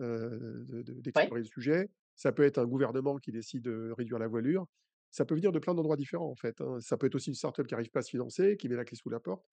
[0.00, 1.34] heu, de de Ouais.
[1.34, 1.90] d'explorer le sujet.
[2.18, 4.66] Ça peut être un gouvernement qui décide de réduire la voilure.
[5.10, 6.78] Ça peut venir de plein d'endroits différents, en fait, hein.
[6.80, 8.84] Ça peut être aussi une start-up qui arrive pas à se financer, qui met la
[8.84, 9.46] clé sous la porte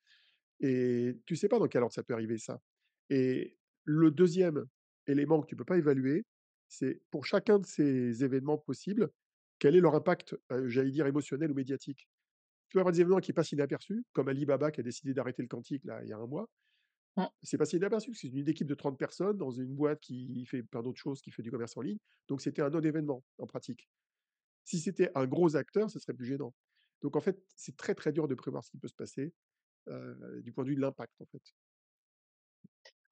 [0.60, 2.60] et tu sais pas dans quel ordre ça peut arriver ça.
[3.10, 4.66] Et le deuxième
[5.08, 6.26] élément que tu peux pas évaluer,
[6.68, 9.10] c'est pour chacun de ces événements possibles,
[9.60, 10.36] quel est leur impact,
[10.68, 12.08] j'allais dire émotionnel ou médiatique?
[12.70, 15.48] Tu peux avoir des événements qui passent inaperçus, comme Alibaba qui a décidé d'arrêter le
[15.48, 16.50] quantique là, il y a un mois.
[17.18, 17.26] Mmh.
[17.44, 20.46] C'est passé inaperçu, parce que c'est une équipe de 30 personnes dans une boîte qui
[20.46, 23.48] fait plein d'autres choses, qui fait du commerce en ligne, donc c'était un non-événement en
[23.48, 23.90] pratique.
[24.66, 26.54] Si c'était un gros acteur, ce serait plus gênant.
[27.02, 29.34] Donc en fait, c'est très, très dur de prévoir ce qui peut se passer,
[29.90, 31.54] heu, du point de vue de l'impact, en fait.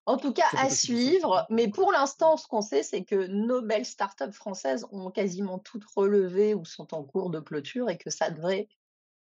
[0.05, 3.85] En tout cas, à suivre, mais pour l'instant, ce qu'on sait, c'est que nos belles
[3.85, 8.29] startups françaises ont quasiment toutes relevé ou sont en cours de clôture et que ça
[8.29, 8.67] devrait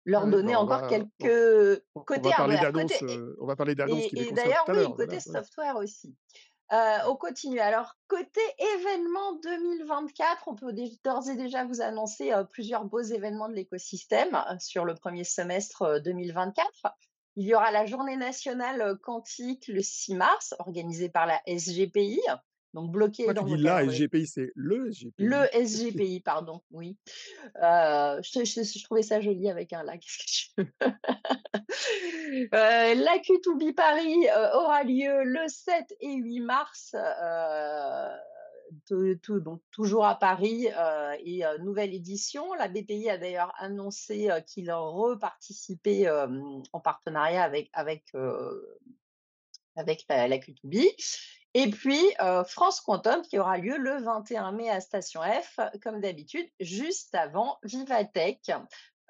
[0.05, 3.03] leur bah, donner on encore va quelques on on va parler d'annonces,
[3.39, 5.19] on va parler d'annonces et d'ailleurs, oui, côté voilà, ouais.
[5.19, 6.15] software aussi.
[6.71, 7.59] On continue.
[7.59, 8.41] Alors côté
[8.79, 14.85] événements 2024, on peut d'ores et déjà vous annoncer, plusieurs beaux événements de l'écosystème, sur
[14.85, 16.69] le premier semestre, heu, 2024.
[17.35, 22.21] Il y aura la journée nationale, quantique le 6 mars, organisée par la SGPI,
[22.73, 23.83] donc bloquée Pourquoi tu dans dis la.
[23.87, 24.27] SGPI?
[24.27, 25.65] C'est le Le SGPI.
[25.65, 26.97] SGPI, pardon, oui.
[27.61, 30.67] Heu, je je je trouvais ça joli avec un la, qu'est-ce que je
[32.43, 32.49] Heu,
[33.03, 36.95] la Q2B Paris, heu, aura lieu le 7 et 8 mars,
[38.87, 40.67] tou donc toujours à Paris,
[41.25, 42.53] et nouvelle édition.
[42.53, 48.79] La BPI a d'ailleurs annoncé, qu'il reparticipait, en partenariat avec avec, heu,
[49.75, 50.87] avec la la Q2B
[51.53, 55.99] et puis, heu, France Quantum qui aura lieu le 21 mai à Station F, comme
[55.99, 58.49] d'habitude, juste avant Vivatech.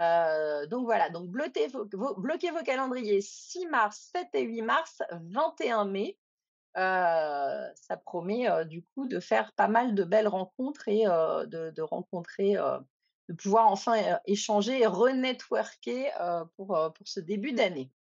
[0.01, 6.17] Heu, donc voilà, donc bloquez vos calendriers 6 mars, 7 et 8 mars, 21 mai.
[6.77, 6.82] Heu,
[7.75, 12.56] ça promet, du coup de faire pas mal de belles rencontres et de rencontrer,
[13.30, 16.12] de pouvoir enfin, échanger et renetworker,
[16.56, 17.91] pour, pour ce début d'année.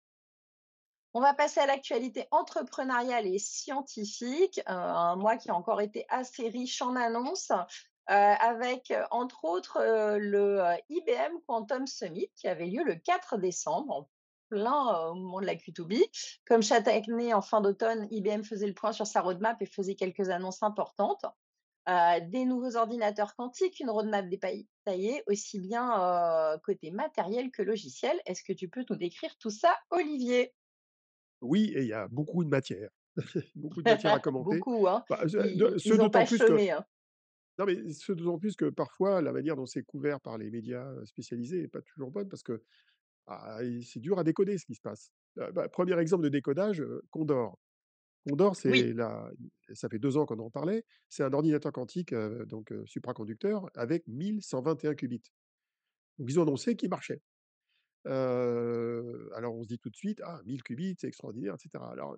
[1.13, 6.05] On va passer à l'actualité entrepreneuriale et scientifique, heu, un mois qui a encore été
[6.07, 7.57] assez riche en annonces, heu,
[8.07, 9.77] avec, heu, entre autres,
[10.17, 14.09] le, IBM Quantum Summit qui avait lieu le 4 décembre, en
[14.49, 16.01] plein, au moment de la Q2B.
[16.45, 20.29] Comme chaque en fin d'automne, IBM faisait le point sur sa roadmap et faisait quelques
[20.29, 21.25] annonces importantes.
[21.87, 28.17] Des nouveaux ordinateurs quantiques, une roadmap détaillée aussi bien, côté matériel que logiciel.
[28.25, 30.53] Est-ce que tu peux nous décrire tout ça, Olivier?
[31.41, 32.89] Oui et il y a beaucoup de matière.
[33.55, 34.65] Beaucoup de matière à commenter.
[34.65, 35.05] Beaucoup, hein.
[35.09, 36.85] Bah, ce de Ils ce ils ont d'autant pas plus que chômé, hein.
[37.59, 40.91] non, mais ce d'autant plus que parfois la manière dont c'est couvert par les médias,
[40.93, 42.63] heu, spécialisés est pas toujours bonne parce que,
[43.27, 45.11] ah c'est dur à décoder ce qui se passe.
[45.39, 47.59] Heu, bah, 1 exemple de décodage, heu, Condor.
[48.29, 48.85] Condor, Oui.
[48.85, 49.31] c'est la
[49.73, 52.13] ça fait 2 ans qu'on en parlait, c'est un ordinateur quantique,
[52.47, 55.23] donc supraconducteur avec 1121 qubits.
[56.19, 57.21] Donc ils ont annoncé qu'il marchait.
[58.05, 61.91] Alors on se dit tout de suite: «Ah 1000 qubits, c'est extraordinaire» et cetera.
[61.91, 62.17] Alors,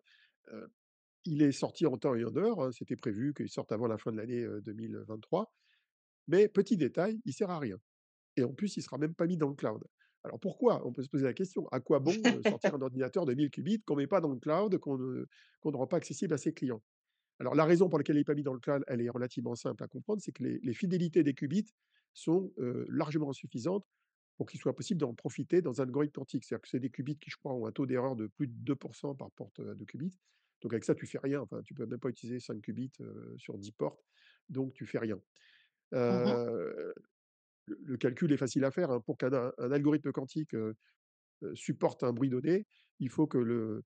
[1.25, 3.97] il est sorti en temps et en heure, hein, c'était prévu qu'il sorte avant la
[3.97, 5.53] fin de l'année, heu, 2023.
[6.27, 7.77] Mais petit détail, il sert à rien
[8.37, 9.83] et en plus, il sera même pas mis dans le cloud.
[10.23, 10.85] Alors pourquoi?
[10.87, 11.67] On peut se poser la question.
[11.69, 14.77] À quoi bon, sortir un ordinateur de 1000 qubits qu'on met pas dans le cloud,
[14.79, 15.25] qu'on ne
[15.65, 16.83] ne rend pas accessible à ses clients?
[17.39, 19.55] Alors la raison pour laquelle il est pas mis dans le cloud, elle est relativement
[19.55, 21.73] simple à comprendre, c'est que les fidélités des qubits
[22.13, 22.53] sont,
[22.89, 23.85] largement insuffisantes
[24.37, 26.43] pour qu'il soit possible d'en profiter dans un algorithme quantique.
[26.45, 28.53] C'est-à-dire que c'est des qubits qui, je crois, ont un taux d'erreur de plus de
[28.53, 30.13] 2% par porte, heu, de qubits.
[30.61, 33.35] Donc avec ça, tu fais rien, enfin, tu peux même pas utiliser 5 qubits, heu,
[33.37, 34.03] sur 10 portes,
[34.49, 35.19] donc tu fais rien.
[36.07, 36.43] Mmh mh.
[36.47, 36.93] Heu,
[37.67, 39.01] le le calcul est facile à faire, hein.
[39.01, 40.55] Pour qu'un algorithme quantique,
[41.55, 42.67] supporte un bruit donné,
[42.99, 43.83] il faut que le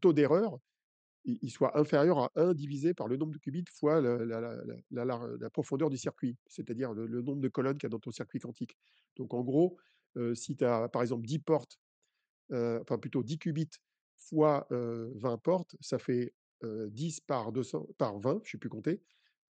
[0.00, 0.58] taux d'erreur,
[1.24, 4.40] il soit inférieur à 1 divisé par le nombre de qubits fois la la
[4.90, 5.04] la
[5.40, 8.10] la profondeur du circuit, c'est-à-dire le le nombre de colonnes qu'il y a dans ton
[8.12, 8.76] circuit quantique.
[9.16, 9.76] Donc en gros,
[10.16, 11.78] heu, si tu as, par exemple, 10 portes,
[12.52, 13.70] heu, enfin plutôt 10 qubits
[14.18, 18.70] fois, heu, 20 portes, ça fait, heu, 10 par 200 par 20, je sais plus
[18.70, 19.02] compter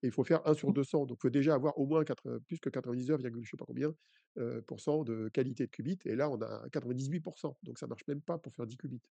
[0.03, 0.75] et il faut faire 1 sur Mmh.
[0.75, 1.07] 200.
[1.07, 3.57] Donc il faut déjà avoir au moins quatre heu, plus que 99 virgule je sais
[3.59, 3.95] pas combien,
[4.39, 8.23] heu, pourcents de qualité de qubits et là, on a 98 donc ça marche même
[8.23, 9.03] pas pour faire 10 qubits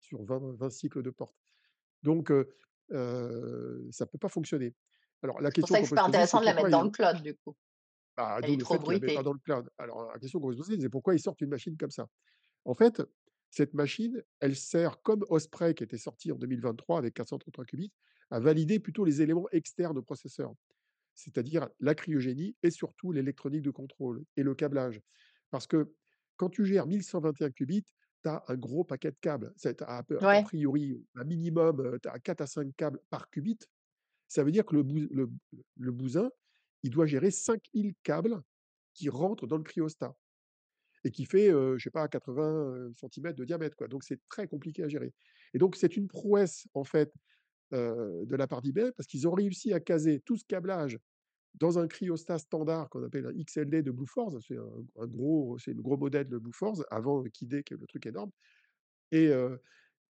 [0.00, 1.36] sur 20- 20 cycles de portes.
[2.02, 2.32] Donc
[3.90, 4.74] ça peut pas fonctionner.
[5.22, 6.90] Alors la C'est pour question ça que c'est pas intéressant de la mettre dans le
[6.90, 7.56] cloud, du coup.
[8.16, 9.14] bah, Elle est trop bruitée.
[9.22, 9.68] dans le cloud.
[9.78, 12.08] Alors la question qu'on se poser, c'est pourquoi ils sortent une machine comme ça?
[12.64, 13.02] En fait,
[13.50, 17.92] cette machine, elle sert comme Osprey qui était sorti en 2023 avec 433 qubits,
[18.30, 20.52] à valider plutôt les éléments externes au processeur.
[21.14, 25.02] C'est-à-dire la cryogénie et surtout l'électronique de contrôle et le câblage.
[25.50, 25.92] Parce que
[26.36, 27.84] quand tu gères 1121 qubits,
[28.22, 29.52] tu as un gros paquet de câbles.
[29.56, 30.04] C'est a
[30.42, 33.58] priori un minimum, tu as 4 à 5 câbles par qubit.
[34.28, 35.30] Ça veut dire que le bou le
[35.78, 36.30] le bousin,
[36.82, 38.42] il doit gérer 5000 câbles
[38.94, 40.16] qui rentrent dans le cryostat
[41.04, 43.88] et qui fait, je sais pas 80, heu, centimètres de diamètre, quoi.
[43.88, 45.12] Donc c'est très compliqué à gérer
[45.54, 47.12] et donc c'est une prouesse, en fait,
[47.72, 50.98] de la part d'IBM parce qu'ils ont réussi à caser tout ce câblage
[51.54, 54.38] dans un cryostat standard qu'on appelle un XLD de Bluefors.
[54.46, 58.06] C'est un gros c'est le gros modèle de Bluefors avant Kidde qui est le truc
[58.06, 58.30] énorme
[59.12, 59.60] et heu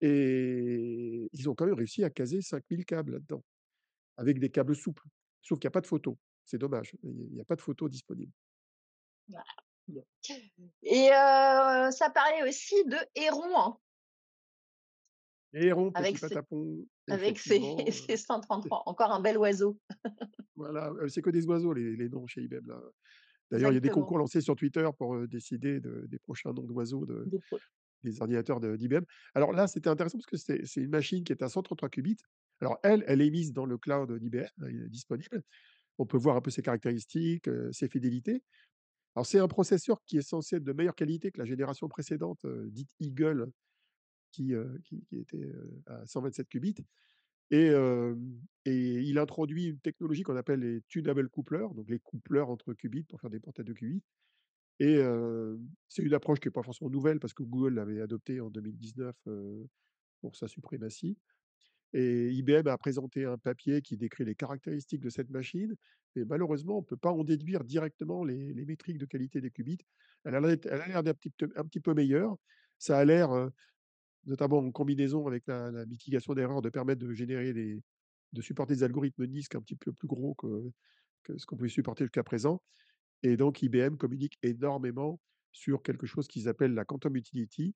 [0.02, 3.44] et ils ont quand même réussi à caser 5000 câbles là-dedans,
[4.18, 5.08] avec des câbles souples.
[5.42, 6.16] Sauf qu'il y a pas de photos.
[6.46, 8.32] C'est dommage, il y a pas de photos disponibles.
[9.28, 9.44] Voilà,
[10.82, 13.78] et heu, ça parlait aussi de Héron, hein.
[15.54, 19.78] Héron, petit Avec ses patapon, avec ses effectivement, ses heu 133, encore un bel oiseau.
[20.56, 22.80] Voilà, c'est que des oiseaux les les noms chez IBM là.
[23.50, 26.64] D'ailleurs, il y a des concours lancés sur Twitter pour, décider de des prochains noms
[26.64, 27.26] d'oiseaux de
[28.02, 29.04] Des ordinateurs de d'IBM.
[29.34, 32.16] Alors là, c'était intéressant parce que c'est une machine qui est à 133 qubits.
[32.60, 35.42] Alors elle, elle est mise dans le cloud d'IBM, elle est disponible.
[35.98, 38.42] On peut voir un peu ses caractéristiques, ses fidélités.
[39.14, 42.44] Alors c'est un processeur qui est censé être de meilleure qualité que la génération précédente,
[42.66, 43.50] dite Eagle
[44.34, 46.76] qui, heu, qui était, heu, à 127 qubits
[47.52, 47.70] et
[48.66, 53.04] et il introduit une technologie qu'on appelle les tunable couplers, donc les coupleurs entre qubits
[53.04, 54.02] pour faire des portes à 2 qubits
[54.80, 54.98] et
[55.88, 59.16] c'est une approche qui est pas forcément nouvelle parce que Google l'avait adoptée en 2019,
[59.28, 59.68] heu,
[60.20, 61.18] pour sa suprématie
[61.94, 65.74] et IBM a présenté un papier qui décrit les caractéristiques de cette machine
[66.16, 69.78] et malheureusement, on peut pas en déduire directement les les métriques de qualité des qubits.
[70.24, 70.40] Elle a
[70.88, 72.36] l'air d'un petit un petit peu meilleure.
[72.78, 73.30] Ça a l'air,
[74.26, 77.82] notamment en combinaison avec la la mitigation d'erreurs, de permettre de générer des
[78.32, 80.70] de supporter des algorithmes NISQ un petit peu plus gros que
[81.24, 82.62] que ce qu'on pouvait supporter jusqu'à présent
[83.22, 85.20] et donc IBM communique énormément
[85.52, 87.74] sur quelque chose qu'ils appellent la Quantum Utility,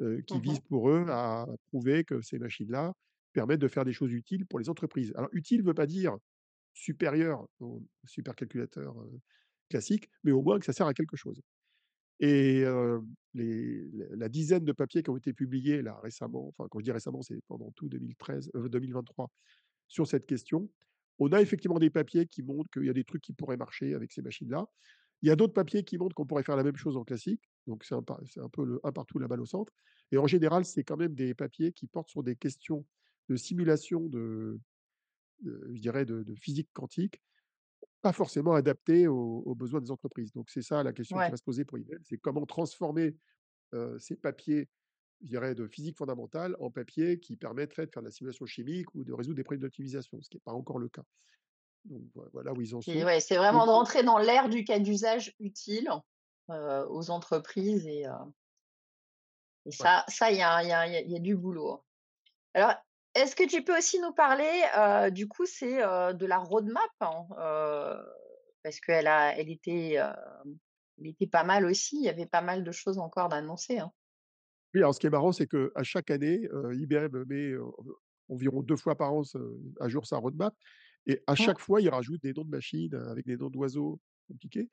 [0.00, 2.94] heu, qui Mmh vise pour eux à prouver que ces machines-là
[3.32, 5.12] permettent de faire des choses utiles pour les entreprises.
[5.16, 6.16] Alors utile veut pas dire
[6.74, 9.20] supérieur aux supercalculateurs, heu,
[9.70, 11.42] classiques, mais au moins que ça sert à quelque chose.
[12.20, 12.64] Et
[13.34, 16.92] les la dizaine de papiers qui ont été publiés là récemment, enfin quand je dis
[16.92, 19.30] récemment, c'est pendant tout 2013, heu, 2023
[19.88, 20.70] sur cette question.
[21.18, 23.94] On a effectivement des papiers qui montrent qu'il y a des trucs qui pourraient marcher
[23.94, 24.66] avec ces machines-là.
[25.22, 27.42] Il y a d'autres papiers qui montrent qu'on pourrait faire la même chose en classique,
[27.66, 28.02] donc c'est un
[28.48, 29.72] peu le un partout, la balle au centre
[30.12, 32.86] et en général, c'est quand même des papiers qui portent sur des questions
[33.28, 34.58] de simulation de
[35.44, 37.20] je dirais de physique quantique,
[38.08, 40.32] pas forcément adaptées aux aux besoins des entreprises.
[40.32, 41.30] Donc c'est ça la question qui Ouais.
[41.30, 43.16] va se poser pour IBM, c'est comment transformer,
[43.98, 44.68] ces papiers,
[45.22, 48.94] je dirais de physique fondamentale en papiers qui permettraient de faire de la simulation chimique
[48.94, 51.04] ou de résoudre des problèmes d'optimisation, ce qui est pas encore le cas.
[51.84, 53.04] Donc voi voilà où ils en sont.
[53.04, 55.90] ouais, c'est Donc vraiment de rentrer dans l'ère du cas d'usage utile,
[56.48, 58.12] aux entreprises et heu
[59.66, 59.88] et ouais.
[59.88, 61.82] ça ça, il y a il y a y a du boulot, hein.
[62.54, 62.74] Alors,
[63.22, 66.90] est-ce que tu peux aussi nous parler, heu, du coup, c'est, heu, de la roadmap,
[67.00, 68.04] hein, heu,
[68.62, 70.58] parce qu'elle a elle était, hem,
[70.98, 73.92] elle était pas mal aussi, il y avait pas mal de choses encore d'annoncées, hein?
[74.74, 76.42] Oui, alors ce qui est marrant, c'est qu'à chaque année,
[76.74, 77.54] IBM met,
[78.28, 79.22] environ 2 fois par an
[79.80, 80.54] à jour sa roadmap
[81.06, 81.54] et à Mmh.
[81.54, 84.68] chaque fois, il rajoute des noms de machines, avec des noms d'oiseaux compliqués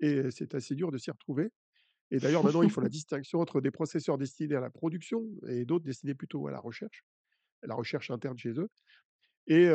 [0.00, 1.50] et c'est assez dur de s'y retrouver
[2.12, 5.64] et d'ailleurs, maintenant, ils font la distinction entre des processeurs destinés à la production et
[5.64, 7.15] d'autres destinés plutôt à la recherche, à
[7.62, 8.68] la recherche interne chez eux
[9.46, 9.70] et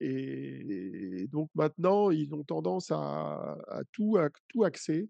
[0.00, 5.08] et donc maintenant, ils ont tendance à à tout à tout axer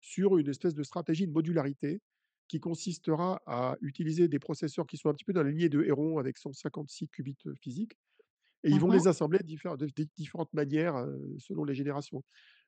[0.00, 2.00] sur une espèce de stratégie de modularité
[2.48, 5.82] qui consistera à utiliser des processeurs qui sont un petit peu dans la lignée de
[5.84, 7.94] Héron avec 156 qubits, physiques
[8.64, 11.06] et ils vont les assembler de diffé de de différentes manières,
[11.38, 12.24] selon les générations.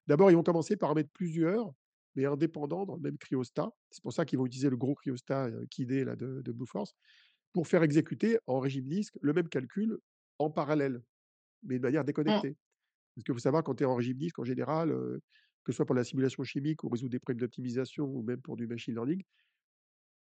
[0.06, 1.72] D'abord, ils vont commencer par en mettre plusieurs,
[2.16, 3.70] mais indépendants dans le même cryostat.
[3.90, 6.52] C'est pour ça qu'ils vont utiliser le gros cryostat, Kidé là de de
[7.52, 9.98] pour faire exécuter en régime LISC le même calcul
[10.38, 11.02] en parallèle,
[11.64, 12.44] mais de manière Mmh.
[12.44, 12.56] déconnectée.
[13.14, 14.90] Parce qu'il faut savoir quand tu es en régime LISC en général,
[15.64, 18.56] que ce soit pour la simulation chimique ou résoudre des problèmes d'optimisation ou même pour
[18.56, 19.22] du machine learning,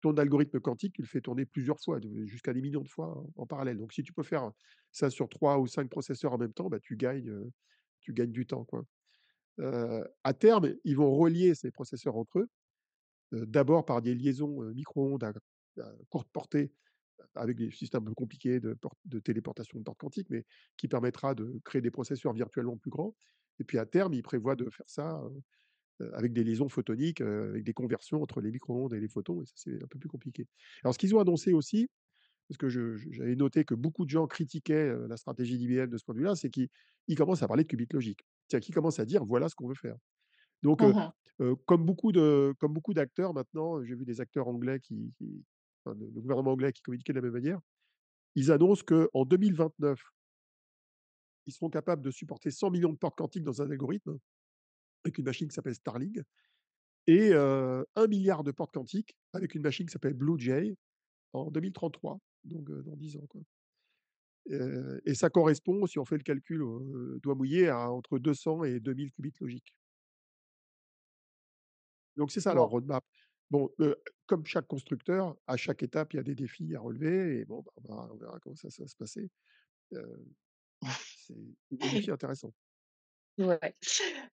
[0.01, 3.29] ton algorithme quantique, tu le fais tourner plusieurs fois, jusqu'à des millions de fois en
[3.35, 3.77] en parallèle.
[3.77, 4.51] Donc si tu peux faire
[4.91, 7.33] ça sur 3 ou 5 processeurs en même temps, bah, tu gagnes,
[8.01, 8.85] tu gagnes du temps, quoi.
[10.23, 12.47] À terme, ils vont relier ces processeurs entre eux,
[13.31, 15.33] d'abord par des liaisons, micro-ondes à
[15.79, 16.73] à courte portée,
[17.35, 20.45] avec des systèmes un peu compliqués de port de téléportation de portes quantiques, mais
[20.77, 23.15] qui permettra de créer des processeurs virtuellement plus grands
[23.59, 25.21] et puis à terme, ils prévoient de faire ça,
[26.13, 29.53] avec des liaisons photoniques, avec des conversions entre les micro-ondes et les photons et ça,
[29.55, 30.47] c'est un peu plus compliqué.
[30.83, 31.89] Alors ce qu'ils ont annoncé aussi,
[32.49, 36.15] parce que j'avais noté que beaucoup de gens critiquaient, la stratégie d'IBM de ce point
[36.15, 36.69] de vue-là, c'est qu'ils
[37.07, 38.21] ils commencent à parler de qubits logiques.
[38.47, 39.97] C'est-à-dire qu'ils commencent à dire: «Voilà ce qu'on veut faire».
[40.63, 44.79] Donc, Mmh heu, comme beaucoup de comme beaucoup d'acteurs maintenant, j'ai vu des acteurs anglais
[44.79, 45.45] qui qui
[45.91, 47.59] enfin le gouvernement anglais qui communiquaient de la même manière,
[48.35, 50.03] ils annoncent qu'en 2029,
[51.45, 54.17] ils seront capables de supporter 100 millions de portes quantiques dans un algorithme,
[55.05, 56.23] avec une machine qui s'appelle Starling
[57.07, 60.77] et heu, 1 000 de portes quantiques avec une machine qui s'appelle BlueJay
[61.33, 63.41] en 2033, donc heu, dans 10 ans, quoi.
[64.51, 66.61] Heu et ça correspond, si on fait le calcul
[67.23, 69.73] doigt mouillé, à entre 200 et 2000 qubits logiques.
[72.17, 73.03] Donc c'est ça leur roadmap.
[73.49, 73.69] Bon,
[74.27, 77.61] comme chaque constructeur, à chaque étape, il y a des défis à relever et bon,
[77.61, 79.29] bah, on verra on verra comment ça ça va se passer.
[79.91, 81.35] C'est
[81.71, 82.53] des défis intéressants.
[83.39, 83.73] Ouais.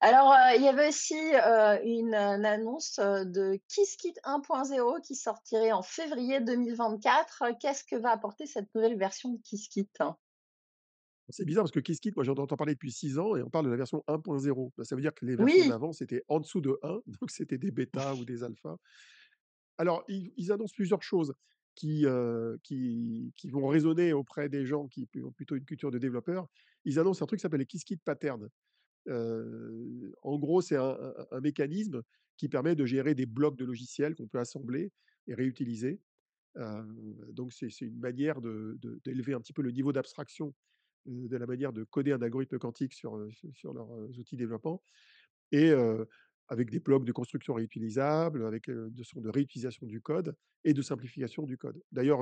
[0.01, 7.53] Alors, il y avait aussi, une, annonce, de Qiskit 1.0 qui sortirait en février 2024.
[7.61, 9.89] Qu'est-ce que va apporter cette nouvelle version de Qiskit?
[11.29, 13.65] C'est bizarre parce que Qiskit, moi, j'en entends parler depuis 6 ans et on parle
[13.67, 14.73] de la version 1.0.
[14.77, 15.67] Bah, ça veut dire que les versions Oui.
[15.67, 18.77] d'avant, c'était en dessous de 1, donc c'était des bêtas ou des alphas.
[19.79, 21.35] Alors, ils ils annoncent plusieurs choses
[21.75, 25.99] qui, heu, qui qui vont résonner auprès des gens qui ont plutôt une culture de
[25.99, 26.49] développeur.
[26.85, 28.49] Ils annoncent un truc qui s'appelle les Qiskit patterns.
[29.09, 32.03] Heu, en gros, c'est un un un mécanisme
[32.39, 34.93] qui permet de gérer des blocs de logiciels qu'on peut assembler
[35.29, 36.03] et réutiliser.
[36.59, 36.85] Heu,
[37.33, 40.55] donc c'est une manière de de d'élever un petit peu le niveau d'abstraction,
[41.07, 43.19] de la manière de coder un algorithme quantique sur,
[43.53, 44.83] sur leurs, outils développement
[45.53, 45.73] et
[46.49, 50.83] avec des blocs de construction réutilisables, avec, de sortes de réutilisation du code et de
[50.83, 51.83] simplification du code.
[51.93, 52.21] D'ailleurs,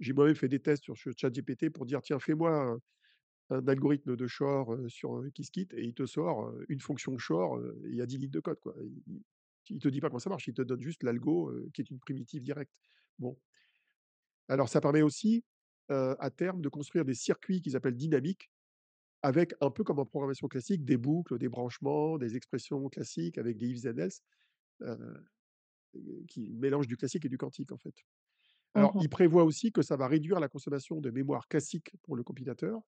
[0.00, 2.78] j'ai moi-même fait des tests sur ChatGPT pour dire: «Tiens, fais-moi
[3.50, 7.80] un algorithme de Shor, heu, sur, Qiskit» et il te sort, une fonction Shor, heu,
[7.86, 8.74] il y a 10 lignes de code, quoi.
[9.06, 9.22] Il
[9.70, 12.00] il te dit pas comment ça marche, il te donne juste l'algo, qui est une
[12.00, 12.72] primitive directe.
[13.20, 13.38] Bon.
[14.48, 15.44] Alors ça permet aussi,
[15.92, 18.50] heu, à terme de construire des circuits qu'ils appellent dynamiques,
[19.22, 23.58] avec un peu comme en programmation classique, des boucles, des branchements, des expressions classiques avec
[23.58, 24.22] des ifs and else,
[24.82, 24.98] heu,
[26.28, 27.94] qui mélangent du classique et du quantique, en fait.
[28.74, 32.16] Alors, Mmh ils prévoient aussi que ça va réduire la consommation de mémoire classique pour
[32.16, 32.80] le compilateur.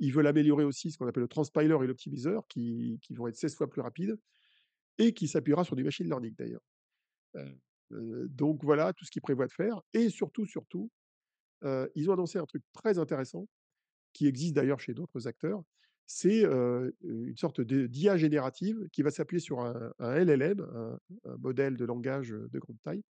[0.00, 3.36] Ils veulent améliorer aussi ce qu'on appelle le transpiler et l'optimiseur qui qui vont être
[3.36, 4.18] 16 fois plus rapides
[4.98, 6.62] et qui s'appuiera sur du machine learning d'ailleurs.
[7.90, 10.90] Donc voilà tout ce qu'ils prévoient de faire et surtout, surtout,
[11.94, 13.48] ils ont annoncé un truc très intéressant,
[14.12, 15.62] qui existe d'ailleurs chez d'autres acteurs,
[16.06, 21.76] c'est, une sorte d'IA générative qui va s'appuyer sur un un LLM, un un modèle
[21.76, 23.02] de langage, de grande taille,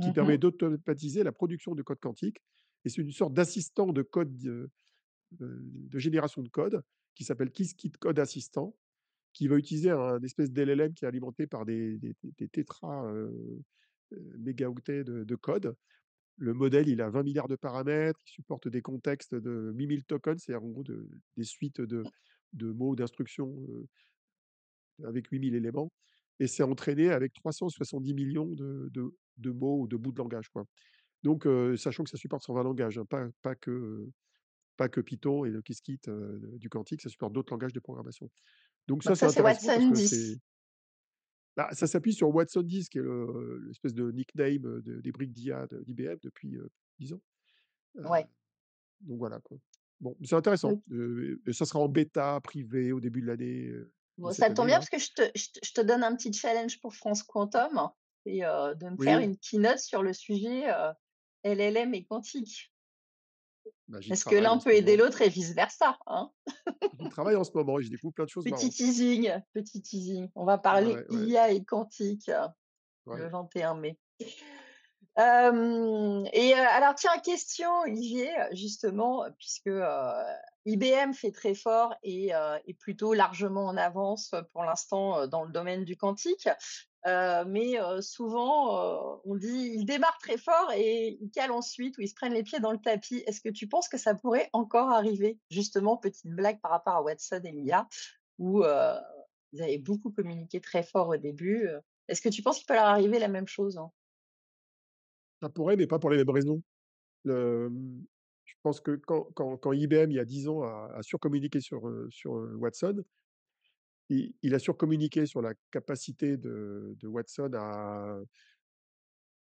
[0.00, 2.38] qui Mmh permet d'automatiser la production de code quantique
[2.84, 6.82] et c'est une sorte d'assistant de code, de génération de code
[7.14, 8.76] qui s'appelle Qiskit Code Assistant,
[9.34, 13.62] qui va utiliser un espèce d'LLM qui est alimenté par des des des tétra, heu
[14.12, 15.76] heu, mégaoctets de de code.
[16.40, 19.72] Le modèle, il a 20 000 000 000 de paramètres, il supporte des contextes de
[19.74, 22.02] 1000 tokens, c'est-à-dire en gros de des suites de
[22.54, 23.54] de mots, d'instructions,
[25.04, 25.92] avec 8000 éléments
[26.38, 30.18] et c'est entraîné avec 370 000 000 de de de mots ou de bouts de
[30.18, 30.64] langage, quoi.
[31.22, 34.06] Donc sachant que ça supporte 120 langages, hein, pas pas que,
[34.76, 38.30] pas que Python et le Qiskit, heu, du quantique, ça supporte d'autres langages de programmation.
[38.88, 40.38] Donc ça, ça, c'est Watson que 10.
[41.56, 45.32] Bah, ça s'appuie sur Watson 10 qui est le l'espèce de nickname, de des briques
[45.32, 47.20] d'IA d'IBM depuis, heu, 10 ans.
[47.94, 48.28] Ouais.
[49.00, 49.58] donc voilà, quoi.
[50.00, 50.82] Bon, c'est intéressant,
[51.52, 53.70] ça sera en bêta privée au début de l'année,
[54.18, 54.80] Bon, ça tombe bien là.
[54.80, 57.90] parce que je te je te je te donne un petit challenge pour France Quantum
[58.26, 60.64] et de me faire une keynote sur le sujet,
[61.44, 62.69] LLM et quantique.
[63.90, 66.30] Bah, Est-ce que travaille l'un peut aider l'autre et vice versa, hein?
[67.00, 68.70] J'y travaille en ce moment et je découvre plein de choses Petit marrantes.
[68.70, 70.28] teasing, petit teasing.
[70.36, 71.26] On va parler Ouais, ouais.
[71.26, 72.28] IA et quantique,
[73.06, 73.28] le Ouais.
[73.28, 73.98] 21 mai.
[75.18, 79.70] Et alors tiens, question Olivier, justement, puisque,
[80.66, 85.52] IBM fait très fort et est plutôt largement en avance pour l'instant, heu, dans le
[85.52, 86.48] domaine du quantique.
[87.06, 92.14] Mais souvent, on dit: «Ils démarrent très fort et ils calent ensuite ou ils se
[92.14, 93.22] prennent les pieds dans le tapis».
[93.26, 95.38] Est-ce que tu penses que ça pourrait encore arriver?
[95.50, 97.88] Justement, petite blague par rapport à Watson et l'IA
[98.38, 98.62] où,
[99.52, 101.68] ils avaient beaucoup communiqué très fort au début.
[102.08, 103.90] Est-ce que tu penses qu'il peut leur arriver la même chose, hein?
[105.42, 106.62] Ça pourrait, mais pas pour les mêmes raisons.
[108.62, 111.82] Pense que quand quand quand IBM, il y a 10 ans, a a surcommuniqué sur,
[112.10, 113.04] sur, heu, Watson
[114.08, 118.20] il il a surcommuniqué sur la capacité de de Watson à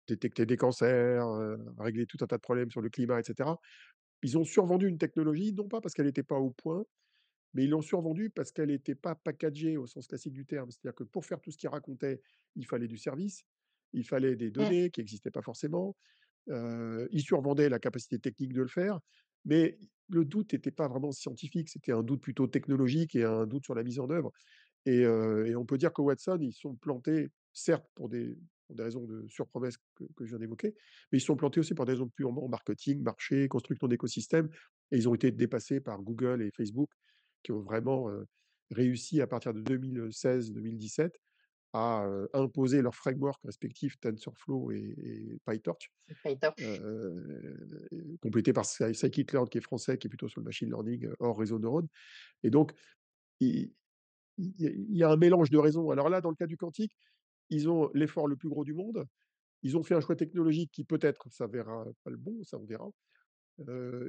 [0.08, 3.24] détecter des cancers, heu, à régler tout un tas de problèmes sur le climat et
[3.24, 3.58] cetera.
[4.22, 6.84] Ils ont survendu une technologie, non pas parce qu'elle était pas au point,
[7.54, 10.70] mais ils l'ont survendue parce qu'elle était pas packagée au sens classique du terme.
[10.70, 12.22] C'est-à-dire que pour faire tout ce qu'il racontait,
[12.56, 13.44] il fallait du service,
[13.92, 14.76] il fallait des Mmh.
[14.76, 15.96] données qui existaient pas forcément.
[16.48, 19.00] Heu, ils survendaient la capacité technique de le faire,
[19.44, 19.78] mais
[20.08, 23.74] le doute était pas vraiment scientifique, c'était un doute plutôt technologique et un doute sur
[23.74, 24.32] la mise en œuvre
[24.86, 25.04] et
[25.56, 28.36] on peut dire que Watson, ils sont plantés, certes pour des
[28.70, 30.74] raisons de sur-promesse que que je viens d'évoquer,
[31.12, 34.48] mais ils sont plantés aussi pour des raisons purement marketing, marché, construction d'écosystèmes
[34.92, 36.90] et ils ont été dépassés par Google et Facebook
[37.42, 38.08] qui ont vraiment,
[38.70, 41.10] réussi à partir de 2016-2017
[41.72, 45.90] à, imposer leurs frameworks respectifs TensorFlow et et PyTorch,
[46.60, 47.58] heu,
[48.22, 51.38] complétés par Sci Scikit-learn qui est français, qui est plutôt sur le machine learning, hors
[51.38, 51.88] réseau neurones
[52.44, 52.72] et donc
[53.40, 53.72] il
[54.38, 55.90] il y a un mélange de raisons.
[55.90, 56.96] Alors là, dans le cas du quantique,
[57.50, 59.06] ils ont l'effort le plus gros du monde.
[59.62, 62.90] Ils ont fait un choix technologique qui peut-être s'avérera pas le bon, ça on verra.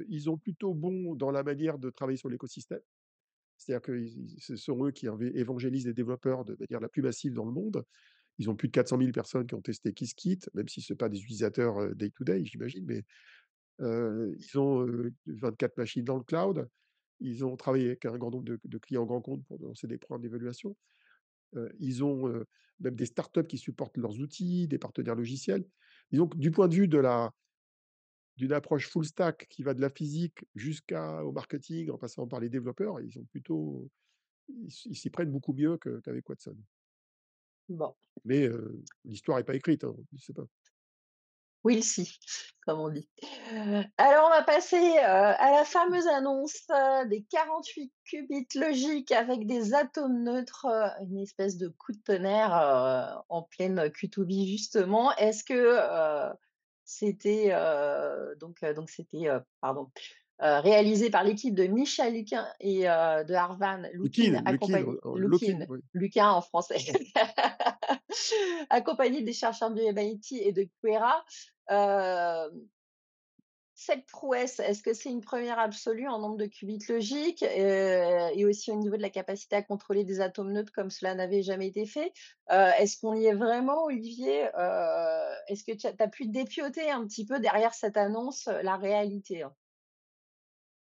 [0.08, 2.80] Ils ont plutôt bon dans la manière de travailler sur l'écosystème.
[3.58, 7.44] C'est-à-dire ils ce sont eux qui évangélisent les développeurs de manière la plus massive dans
[7.46, 7.84] le monde.
[8.38, 11.08] Ils ont plus de 400 000 personnes qui ont testé Qiskit, même si c'est pas
[11.10, 13.04] des utilisateurs, heu, day to day, j'imagine, mais
[13.80, 16.68] ils ont, heu, 24 machines dans le cloud.
[17.20, 19.98] Ils ont travaillé avec un grand nombre de de clients grands comptes pour lancer des
[19.98, 20.76] programmes d'évaluation.
[21.80, 22.44] Ils ont,
[22.80, 25.64] même des startups qui supportent leurs outils, des partenaires logiciels.
[26.12, 27.32] Disons que du point de vue de la
[28.38, 32.40] d'une approche full stack qui va de la physique jusqu'à au marketing, en passant par
[32.40, 33.90] les développeurs, ils ont plutôt
[34.48, 36.56] ils s'y prennent beaucoup mieux qu'avec Watson.
[37.68, 37.94] Bon.
[38.24, 38.48] Mais
[39.04, 40.46] l'histoire est pas écrite, hein, on sait pas.
[41.64, 42.18] We'll see,
[42.64, 43.10] comme on dit.
[43.98, 46.66] Alors, on va passer, à la fameuse annonce,
[47.10, 50.66] des 48 qubits logiques avec des atomes neutres,
[51.02, 55.14] une espèce de coup de tonnerre, en pleine Q2B justement.
[55.16, 56.32] Est-ce que,
[56.88, 59.90] c'était, heu, donc heu, donc c'était, heu, pardon,
[60.40, 64.42] réalisé par l'équipe de Misha Lukin et de Arvan Loukine
[65.92, 66.78] Lukin, en français.
[68.70, 71.24] Accompagné des chercheurs du MIT et de QuEra.
[73.80, 77.46] Cette prouesse, est-ce que c'est une première absolue en nombre de qubits logiques, heu
[78.34, 81.42] et aussi au niveau de la capacité à contrôler des atomes neutres comme cela n'avait
[81.42, 82.12] jamais été fait?
[82.50, 84.46] Heu, est-ce qu'on y est vraiment Olivier?
[84.54, 89.42] Heu, est-ce que tu as pu dépioter un petit peu derrière cette annonce, la réalité,
[89.44, 89.54] hein?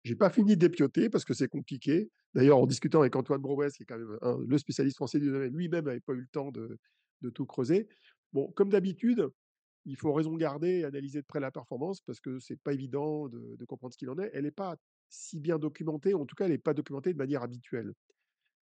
[0.05, 2.11] J'ai pas fini d'épioter parce que c'est compliqué.
[2.34, 4.16] D'ailleurs, en discutant avec Antoine Brouès, qui est quand même
[4.47, 6.78] le spécialiste français du domaine, lui-même n'avait pas eu le temps de
[7.20, 7.89] de tout creuser.
[8.32, 9.26] Bon, comme d'habitude,
[9.89, 13.28] il faut raison garder et analyser de près la performance parce que c'est pas évident
[13.28, 14.30] de de comprendre ce qu'il en est.
[14.34, 14.76] Elle est pas
[15.11, 17.95] si bien documentée, en tout cas, elle est pas documentée de manière habituelle.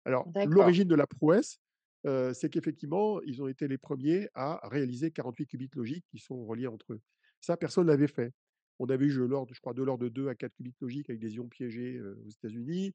[0.05, 1.59] Alors, l'origine de la prouesse,
[2.07, 6.45] heu, c'est qu'effectivement, ils ont été les premiers à réaliser 48 qubits logiques qui sont
[6.45, 7.01] reliés entre eux.
[7.41, 8.33] Ça, personne l'avait fait.
[8.79, 11.35] On avait eu je crois de l'ordre de 2 à 4 qubits logiques avec des
[11.35, 12.93] ions piégés, heu, aux États-Unis.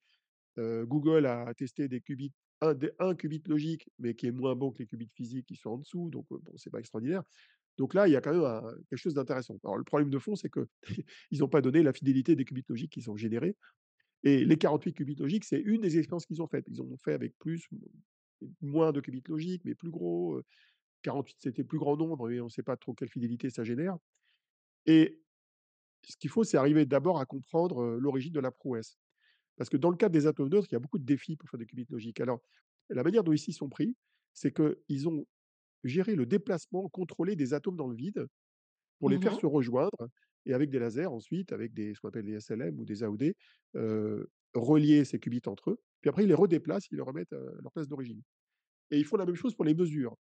[0.58, 4.56] Heu, Google a testé des qubits un des 1 qubit logique, mais qui est moins
[4.56, 7.22] bon que les qubits physiques qui sont en dessous, donc bon, c'est pas extraordinaire.
[7.78, 9.58] Donc là, il y a quand même un quelque chose d'intéressant.
[9.64, 10.68] Alors le problème de fond, c'est qu'ils
[11.40, 13.56] n'ont pas donné la fidélité des qubits logiques qu'ils ont générés
[14.24, 16.66] et les 48 qubits logiques, c'est une des expériences qu'ils ont faites.
[16.68, 17.68] Ils ont fait avec plus,
[18.60, 20.44] moins de qubits logiques, mais plus gros, heu,
[21.02, 23.64] 48 c'était le plus grand nombre et on ne sait pas trop quelle fidélité ça
[23.64, 23.98] génère
[24.86, 25.20] et
[26.08, 28.98] ce qu'il faut, c'est arriver d'abord à comprendre, heu, l'origine de la prouesse.
[29.56, 31.48] Parce que dans le cadre des atomes neutres, il y a beaucoup de défis pour
[31.50, 32.20] faire des qubits logiques.
[32.20, 32.40] Alors,
[32.90, 33.96] la manière dont ils s'y sont pris,
[34.34, 35.26] c'est qu'ils ont
[35.85, 38.26] géré le déplacement contrôlé des atomes dans le vide
[39.01, 40.09] pour les faire Mmh se rejoindre
[40.47, 43.35] et avec des lasers ensuite, avec des ce qu'on appelle des SLM ou des AOD,
[44.55, 45.78] relier ces qubits entre eux.
[46.01, 48.22] Puis après, ils les redéplacent, ils les remettent à leur place d'origine.
[48.91, 50.16] Et ils font la même chose pour les mesures.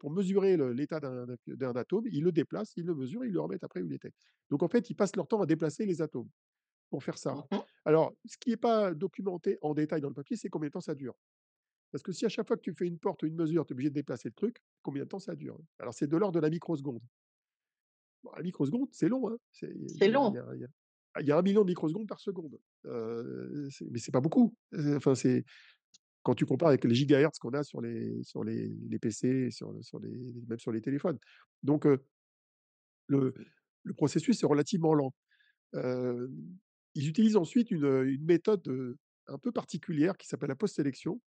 [0.00, 3.82] Pour mesurer l'état d'un atome, ils le déplacent, ils le mesurent, ils le remettent après
[3.82, 4.12] où il était.
[4.50, 6.30] Donc en fait, ils passent leur temps à déplacer les atomes
[6.90, 7.38] pour faire ça.
[7.50, 7.62] mh.
[7.84, 10.80] Alors, ce qui n'est pas documenté en détail dans le papier, c'est combien de temps
[10.82, 11.14] ça dure?
[11.92, 13.72] Parce que si à chaque fois que tu fais une porte ou une mesure, tu
[13.72, 15.58] es obligé de déplacer le truc, combien de temps ça dure?
[15.78, 17.02] Alors c'est de l'ordre de la microseconde.
[18.22, 19.36] Bon, la microseconde, c'est long, hein.
[19.86, 20.36] C'est il long.
[20.36, 20.68] y il y a
[21.20, 22.58] il y a 1 000 000 de microsecondes par seconde.
[23.70, 24.54] C'est mais c'est pas beaucoup.
[24.74, 25.44] Heu, enfin, c'est
[26.24, 29.74] quand tu compares avec les gigahertz qu'on a sur les sur les les PC, sur
[29.84, 31.18] sur les même sur les téléphones.
[31.62, 32.04] Donc, heu,
[33.06, 33.34] le
[33.84, 35.12] le processus est relativement lent.
[35.74, 36.30] Heu,
[36.94, 38.96] ils utilisent ensuite une, une méthode,
[39.28, 41.20] un peu particulière qui s'appelle la post-sélection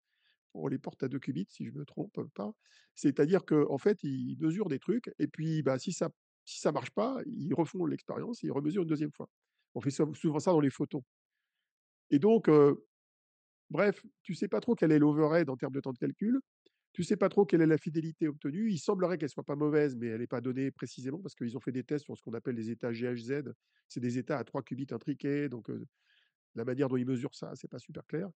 [0.54, 2.52] pour les portes à 2 qubits, si je me trompe pas.
[2.96, 6.10] C'est-à-dire qu'en fait, ils mesurent des trucs et puis, bah, si ça
[6.46, 9.28] si ça marche pas, ils refont l'expérience et ils remesurent une deuxième fois.
[9.76, 11.04] On fait souvent ça dans les photons
[12.10, 12.48] et donc,
[13.70, 16.40] bref, tu sais pas trop quel est l'overhead en termes de temps de calcul.
[16.94, 18.70] Tu sais pas trop quelle est la fidélité obtenue.
[18.72, 21.60] Il semblerait qu'elle soit pas mauvaise, mais elle n'est pas donnée précisément parce qu'ils ont
[21.60, 23.52] fait des tests sur ce qu'on appelle les états GHZ.
[23.88, 25.70] C'est des états à 3 qubits intriqués, donc,
[26.54, 28.30] la manière dont ils mesurent ça, c'est pas super clair.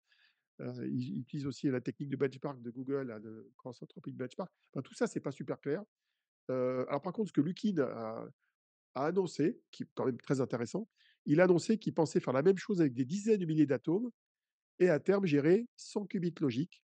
[0.60, 4.52] Heu, ils utilisent aussi la technique de benchmark de Google, là, de Cross Entropy Benchmark.
[4.74, 5.82] Enfin, tout ça, c'est pas super clair.
[6.50, 8.28] Heu, alors par contre, ce que Lukin a
[8.94, 10.88] a annoncé, qui est quand même très intéressant,
[11.26, 14.10] il a annoncé qu'il pensait faire la même chose avec des dizaines de milliers d'atomes
[14.80, 16.82] et à terme gérer 100 qubits logiques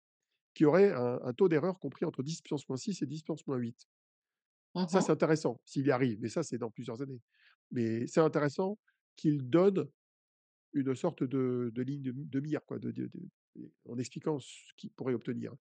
[0.55, 3.47] qui auraient un un taux d'erreur compris entre 10 puissance moins 6 et 10 puissance
[3.47, 3.87] moins 8.
[4.87, 7.21] Ça, c'est intéressant, s'il y arrive, mais ça, c'est dans plusieurs années.
[7.71, 8.79] Mais c'est intéressant
[9.15, 9.89] qu'il donne
[10.73, 13.21] une sorte de de ligne de de mire, quoi, de de de
[13.89, 15.53] en expliquant ce qu'il pourrait obtenir.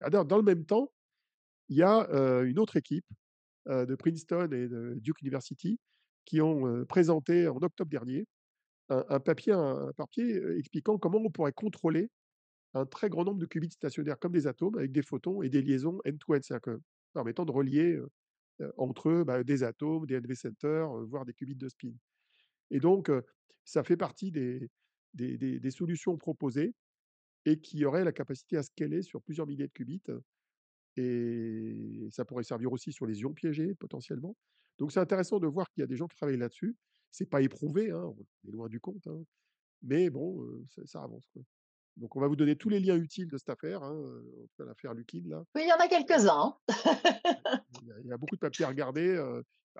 [0.00, 0.92] Alors dans le même temps,
[1.68, 2.08] il y a,
[2.44, 3.06] une autre équipe,
[3.66, 5.80] de Princeton et de Duke University
[6.24, 8.26] qui ont, présenté en octobre dernier
[8.88, 12.08] un papier un papier, expliquant comment on pourrait contrôler
[12.74, 15.62] un très grand nombre de qubits stationnaires comme des atomes avec des photons et des
[15.62, 16.40] liaisons end-to-end.
[16.42, 16.78] C'est-à-dire
[17.12, 17.98] permettant de relier,
[18.76, 21.92] entre eux, bah, des atomes, des NV centers, voire des qubits de spin.
[22.70, 23.10] Et donc,
[23.64, 24.70] ça fait partie des
[25.14, 26.74] des solutions proposées
[27.46, 30.02] et qui auraient la capacité à scaler sur plusieurs milliers de qubits
[30.96, 34.36] et ça pourrait servir aussi sur les ions piégés potentiellement.
[34.78, 36.76] Donc c'est intéressant de voir qu'il y a des gens qui travaillent là-dessus.
[37.10, 39.22] C'est pas éprouvé, hein, on est loin du compte, hein,
[39.82, 41.42] mais bon, ça ça avance, quoi.
[41.96, 44.22] Donc on va vous donner tous les liens utiles de cette affaire, hein,
[44.58, 45.44] l'affaire Lukin là.
[45.54, 46.54] Oui, il y en a quelques-uns.
[48.02, 49.16] Il y a beaucoup de papiers à regarder,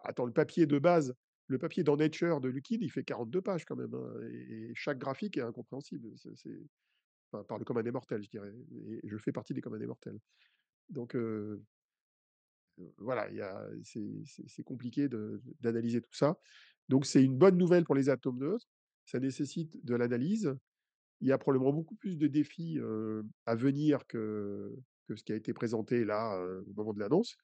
[0.02, 1.14] attends, le papier de base,
[1.48, 3.94] le papier dans Nature de Lukin, il fait 42 pages quand même,
[4.30, 6.08] et et chaque graphique est incompréhensible.
[6.16, 6.58] C'est
[7.32, 8.52] enfin, par le commun des mortels, je dirais
[9.02, 10.18] et je fais partie des communs des mortels.
[10.88, 11.16] Donc
[12.98, 13.28] voilà,
[13.82, 15.08] c'est compliqué
[15.60, 16.38] d'analyser tout ça.
[16.88, 18.68] Donc c'est une bonne nouvelle pour les atomes neutres,
[19.04, 20.56] ça nécessite de l'analyse.
[21.20, 22.78] Il y a probablement beaucoup plus de défis,
[23.46, 24.76] à venir que
[25.08, 27.36] que ce qui a été présenté là, au moment de l'annonce.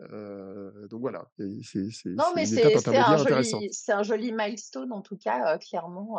[0.00, 6.18] Donc voilà c'est un joli c'est un joli milestone en tout cas, clairement,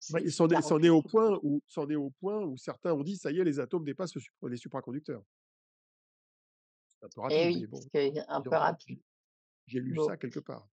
[0.00, 2.92] c'est c'en est c'en est 48 au point où c'en est au point où certains
[2.94, 5.22] ont dit: «Ça y est, les atomes dépassent le les supraconducteurs».
[7.00, 7.88] C'est un peu Et rapide, mais bon,
[8.28, 9.00] un peu rapide.
[9.66, 10.00] J'ai lu Bon.
[10.00, 10.68] ça quelque part.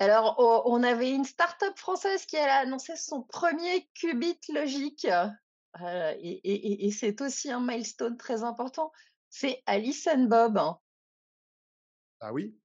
[0.00, 5.30] Alors, on on avait une start-up française qui a annoncé son premier qubit logique, et
[6.20, 8.90] et et et c'est aussi un milestone très important.
[9.30, 10.58] C'est Alice and Bob.
[12.20, 12.56] Ah oui?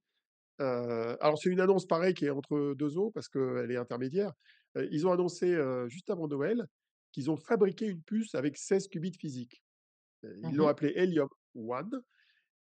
[0.61, 4.33] Heu, alors c'est une annonce pareil qui est entre 2 eaux parce qu'elle est intermédiaire.
[4.75, 5.57] Ils ont annoncé,
[5.87, 6.67] juste avant Noël
[7.11, 9.61] qu'ils ont fabriqué une puce avec 16 qubits physiques.
[10.23, 12.01] Ils Mmh l'ont appelée Helium One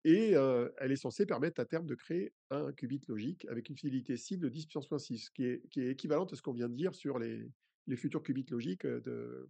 [0.05, 4.17] et elle est censée permettre à terme de créer un qubit logique avec une fidélité
[4.17, 6.69] cible de 10 puissance moins 6, qui est qui est équivalente à ce qu'on vient
[6.69, 7.51] de dire sur les
[7.87, 9.49] les futurs qubits logiques, de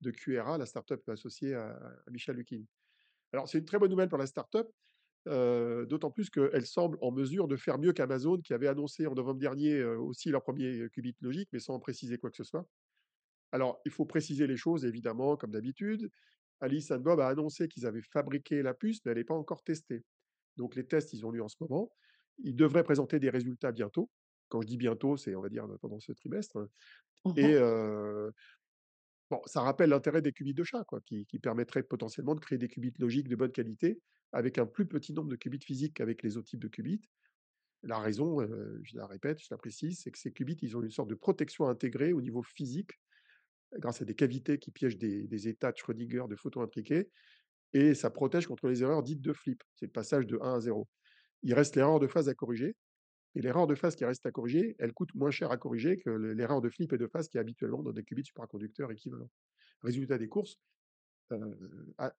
[0.00, 1.72] de QRA, la start-up associée à
[2.06, 2.64] à Michel Luckin.
[3.32, 4.70] Alors c'est une très bonne nouvelle pour la start-up,
[5.26, 9.40] d'autant plus qu'elle semble en mesure de faire mieux qu'Amazon qui avait annoncé en novembre
[9.40, 12.66] dernier, aussi leur 1er qubit logique, mais sans préciser quoi que ce soit.
[13.52, 16.10] Alors, il faut préciser les choses évidemment comme d'habitude.
[16.60, 19.62] Alice and Bob a annoncé qu'ils avaient fabriqué la puce, mais elle est pas encore
[19.62, 20.04] testée.
[20.56, 21.90] Donc les tests, ils ont lieu en ce moment.
[22.38, 24.10] Ils devraient présenter des résultats bientôt.
[24.48, 26.68] Quand je dis bientôt, c'est on va dire, pendant ce trimestre
[27.24, 27.56] Mmh et.
[29.32, 32.58] Bon, ça rappelle l'intérêt des qubits de chat quoi, qui qui permettraient potentiellement de créer
[32.58, 34.00] des qubits logiques de bonne qualité,
[34.32, 37.02] avec un plus petit nombre de qubits physiques qu'avec les autres types de qubits.
[37.84, 40.82] La raison, heu, je la répète, je la précise, c'est que ces qubits, ils ont
[40.82, 42.92] une sorte de protection intégrée au niveau physique,
[43.78, 47.10] grâce à des cavités qui piègent des des états de Schrödinger de photons intriqués
[47.74, 50.60] et ça protège contre les erreurs dites de flip, c'est le passage de 1 à
[50.60, 50.88] 0.
[51.42, 52.76] Il reste l'erreur de phase à corriger
[53.34, 56.10] et l'erreur de phase qui reste à corriger, elle coûte moins cher à corriger que
[56.10, 59.30] le l'erreur de flip et de phase qui est habituellement dans des qubits supraconducteurs équivalents.
[59.82, 60.58] Résultat des courses,
[61.32, 62.14] heu, a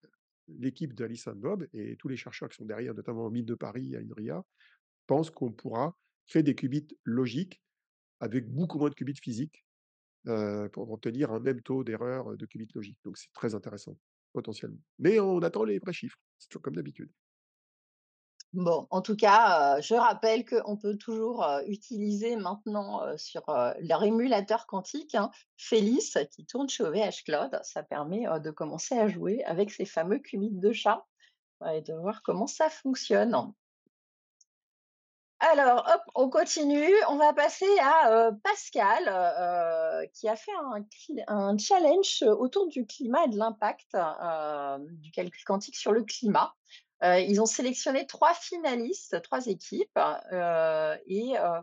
[0.47, 3.55] l'équipe d'Alice and Bob et tous les chercheurs qui sont derrière, notamment aux mines de
[3.55, 4.43] Paris, à INRIA,
[5.07, 5.97] pensent qu'on pourra
[6.27, 7.63] créer des qubits logiques
[8.21, 9.65] avec beaucoup moins de qubits physiques,
[10.27, 12.99] heu, pour obtenir un même taux d'erreur, de qubits logiques.
[13.05, 13.99] Donc c'est très intéressant,
[14.33, 14.79] potentiellement.
[14.99, 17.11] Mais on attend les vrais chiffres, c'est toujours comme d'habitude.
[18.53, 23.43] Bon, en tout cas, heu, je rappelle qu'on peut toujours, heu, utiliser maintenant, heu, sur,
[23.79, 27.59] leur émulateur quantique, hein, Felice qui tourne chez OVH Cloud.
[27.63, 31.03] Ça permet, de commencer à jouer avec ces fameux qubits de chat,
[31.73, 33.53] et de voir comment ça fonctionne.
[35.39, 40.51] Alors hop, on continue, on va passer à, Pascal, qui a fait
[41.27, 43.97] un challenge autour du climat et de l'impact,
[45.01, 46.53] du calcul quantique sur le climat.
[47.03, 51.61] Heu, ils ont sélectionné 3 finalistes, 3 équipes, heu et heu,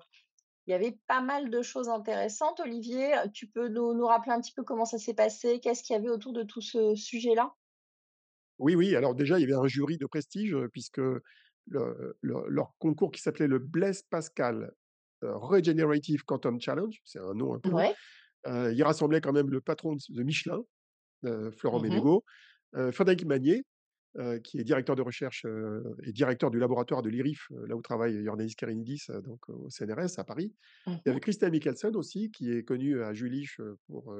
[0.67, 2.61] il y avait pas mal de choses intéressantes.
[2.61, 5.61] Olivier, tu peux nous nous rappeler un petit peu comment ça s'est passé?
[5.61, 7.55] Qu'est-ce qu'il y avait autour de tout ce sujet-là?
[8.59, 11.23] Oui, oui, alors déjà, il y avait un jury de prestige, puisque le
[12.21, 14.73] le leur concours qui s'appelait le Blaise Pascal,
[15.23, 17.99] Regenerative Quantum Challenge, c'est un nom un peu Ouais.
[18.47, 20.63] il rassemblait quand même le patron de Michelin,
[21.59, 21.81] Florent mh.
[21.81, 22.25] Menegaux,
[22.77, 23.65] heu, Frédéric Magnier,
[24.19, 27.83] heu, qui est directeur de recherche, heu et directeur du laboratoire de l'IRIF, là où
[27.83, 30.55] travaille Yordanis Kerenidis, donc au CNRS à Paris.
[30.87, 33.57] Mmh Il y avait Christian Michelsen aussi, qui est connu à Jülich,
[33.87, 34.15] pour,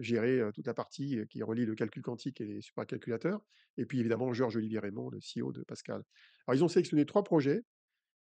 [0.00, 3.40] gérer, toute la partie qui relie le calcul quantique et les supercalculateurs
[3.76, 6.02] et puis évidemment Georges-Olivier Rémond, le CEO de Pascal.
[6.46, 7.60] Alors ils ont sélectionné 3 projets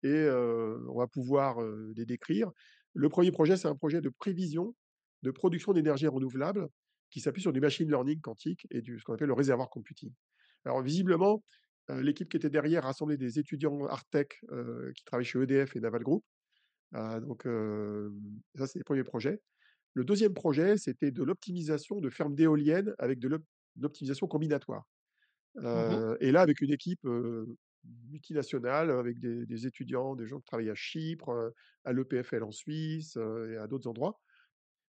[0.03, 1.57] et on va pouvoir,
[1.95, 2.51] les décrire.
[2.93, 4.76] Le 1er projet, c'est un projet de prévision
[5.24, 6.67] de production d'énergie renouvelable
[7.09, 10.11] qui s'appuie sur du machine learning quantique et du ce qu'on appelle le réservoir computing.
[10.66, 11.43] Alors visiblement,
[11.89, 16.03] l'équipe qui était derrière rassemblait des étudiants Art-Tech, heu, qui travaillent chez EDF et Naval
[16.03, 16.24] Group,
[16.95, 17.43] heu, donc
[18.57, 19.41] ça c'est les 1ers projets.
[19.95, 23.43] Le 2e projet, c'était de l'optimisation de fermes d'éoliennes avec de l'op
[23.78, 24.86] l'optimisation combinatoire,
[25.74, 27.05] Mmh et là avec une équipe,
[28.09, 31.51] multinationale avec des des étudiants, des gens qui travaillent à Chypre,
[31.86, 34.20] à l'EPFL en Suisse, et à d'autres endroits.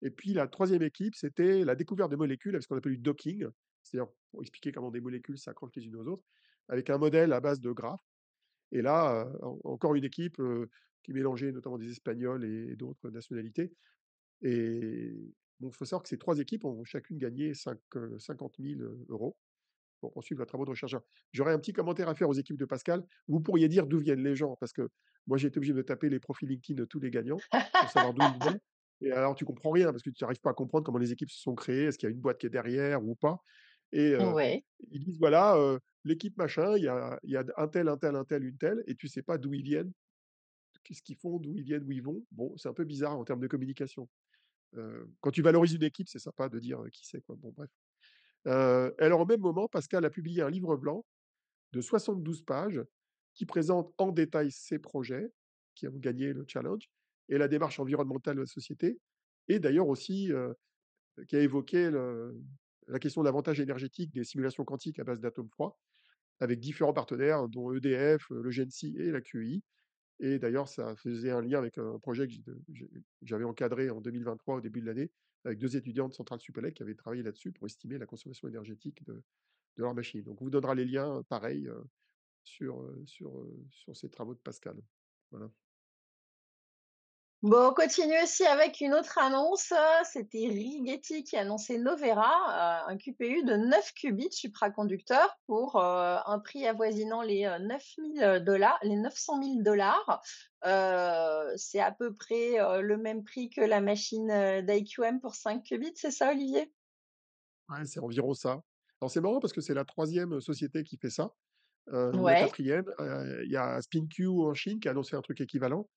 [0.03, 2.99] Et puis la 3e équipe, c'était la découverte de molécules avec ce qu'on appelle du
[2.99, 3.47] docking,
[3.83, 6.25] c'est-à-dire pour expliquer comment des molécules s'accrochent les unes aux autres,
[6.69, 8.05] avec un modèle à base de graphes
[8.73, 9.29] et là,
[9.65, 10.41] encore une équipe,
[11.03, 13.73] qui mélangeait notamment des Espagnols et d'autres nationalités
[14.43, 15.13] et
[15.61, 18.81] bon, il faut savoir que ces 3 équipes ont chacune gagné cinq heu, 50 000
[19.09, 19.37] euros
[20.01, 20.97] pour poursuivre leurs travaux de recherche.
[21.33, 23.05] J'aurais un petit commentaire à faire aux équipes de Pascal.
[23.29, 24.89] Vous pourriez dire d'où viennent les gens, parce que
[25.27, 27.43] moi j'ai été obligé de taper les profils LinkedIn de tous les gagnants
[27.79, 28.61] pour savoir d'où ils venaient
[29.03, 31.31] et alors tu comprends rien parce que tu arrives pas à comprendre comment les équipes
[31.31, 31.85] se sont créées.
[31.85, 33.43] Est-ce qu'il y a une boîte qui est derrière ou pas
[33.93, 34.65] et Ouais.
[34.93, 35.57] ils disent: «Voilà,
[36.05, 38.83] l'équipe machin, il y a y a un tel, un tel, un tel, une telle»
[38.87, 39.93] et tu sais pas d'où ils viennent,
[40.85, 42.25] qu'est-ce qu'ils font, d'où ils viennent, où ils vont.
[42.33, 44.09] Bon, c'est un peu bizarre en termes de communication.
[45.21, 47.37] Quand tu valorises une équipe, c'est sympa de dire, qui c'est quoi.
[47.37, 47.71] Bon bref.
[48.99, 51.07] Alors au même moment, Pascal a publié un livre blanc
[51.73, 52.83] de 72 pages
[53.35, 55.33] qui présente en détail ses projets
[55.75, 56.91] qui ont gagné le challenge
[57.29, 59.01] et la démarche environnementale de la société
[59.49, 60.31] et d'ailleurs aussi,
[61.29, 62.41] qui a évoqué le
[62.91, 65.79] la question de l'avantage énergétique des simulations quantiques à base d'atomes froids,
[66.41, 69.63] avec différents partenaires dont EDF, le GENCI et la QEI
[70.21, 72.35] et d'ailleurs ça faisait un lien avec un projet que
[73.23, 75.11] j'avais encadré en 2023 au début de l'année,
[75.45, 79.05] avec 2 étudiants de Centrale Supélec qui avaient travaillé là-dessus pour estimer la consommation énergétique
[79.07, 79.23] de
[79.77, 80.23] leurs machines.
[80.25, 81.85] Donc on vous donnera les liens pareil, heu,
[82.45, 84.83] sur, heu sur, heu, sur ces travaux de Pascal.
[85.31, 85.51] Voilà.
[87.43, 89.73] Bon, on continue aussi avec une autre annonce,
[90.05, 95.81] c'était Rigetti qui annonçait Novera, heu, un QPU de 9 qubits supraconducteur pour, heu,
[96.27, 100.21] un prix avoisinant les, heu, 9 000 dollars, les 900 000 $.
[100.67, 104.29] Heu, c'est à peu près, le même prix que la machine,
[104.67, 106.71] d'IQM pour 5 qubits, c'est ça, Olivier?
[107.69, 108.63] Ouais, c'est environ ça.
[109.01, 111.31] Alors c'est marrant parce que c'est la troisième société qui fait ça,
[111.89, 112.87] la quatrième.
[113.45, 115.89] il y a SpinQ en Chine qui a annoncé un truc équivalent.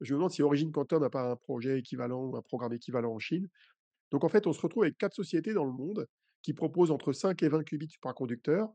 [0.00, 3.12] Je me demande si Origin Quantum n'a pas un projet équivalent ou un programme équivalent
[3.14, 3.48] en Chine.
[4.12, 6.08] Donc en fait, on se retrouve avec 4 sociétés dans le monde
[6.42, 8.70] qui proposent entre 5 et 20 qubits supraconducteurs,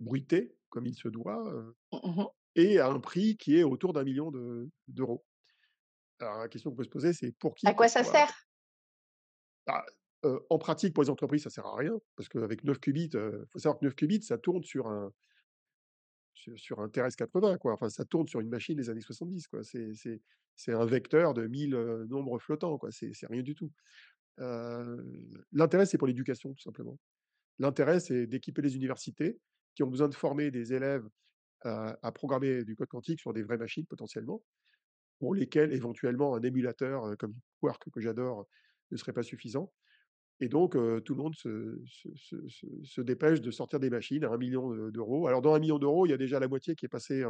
[0.00, 2.28] bruités comme il se doit, heu, Mmh mh.
[2.56, 5.24] et à un prix qui est autour d'1 000 000 de d'euros.
[6.20, 8.32] Alors la question qu'on peut se poser, c'est pour À qui, quoi ça sert?
[9.66, 9.84] Bah,
[10.24, 13.46] heu, en pratique pour les entreprises, ça sert à rien parce qu'avec 9 qubits, heu,
[13.52, 15.12] faut savoir que 9 qubits, ça tourne sur un
[16.56, 19.62] sur un TRS-80 quoi, enfin ça tourne sur une machine des années 70 quoi.
[19.64, 19.92] C'est
[20.56, 23.72] c'est un vecteur de 1000, heu, nombres flottants quoi, c'est rien du tout.
[25.52, 26.98] L'intérêt, c'est pour l'éducation tout simplement.
[27.58, 29.40] L'intérêt, c'est d'équiper les universités
[29.74, 31.08] qui ont besoin de former des élèves,
[31.62, 34.44] à programmer du code quantique sur des vraies machines potentiellement,
[35.18, 38.46] pour lesquelles éventuellement un émulateur, heu, comme Quark que j'adore,
[38.90, 39.72] ne serait pas suffisant
[40.40, 40.72] et donc
[41.04, 45.26] tout le monde se dépêche de sortir des machines à 1 000 000, heu, d'euros.
[45.26, 47.24] Alors dans 1 000 000 d'euros, il y a déjà la moitié qui est passée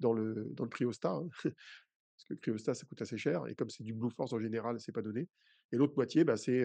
[0.00, 3.54] dans le dans le cryostat, hein, parce que le cryostat, ça coûte assez cher et
[3.54, 5.28] comme c'est du Blueforce en général, c'est pas donné
[5.72, 6.64] et l'autre moitié, bah, c'est,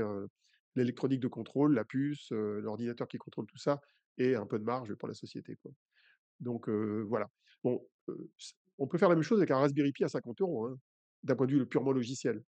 [0.76, 3.82] l'électronique de contrôle, la puce, l'ordinateur qui contrôle tout ça
[4.18, 5.58] et un peu de marge pour la société.
[6.40, 7.30] Donc voilà.
[7.64, 7.88] Bon,
[8.78, 10.78] on peut faire la même chose avec un Raspberry Pi à 50 €, hein,
[11.24, 12.44] d'un point de vue purement logiciel.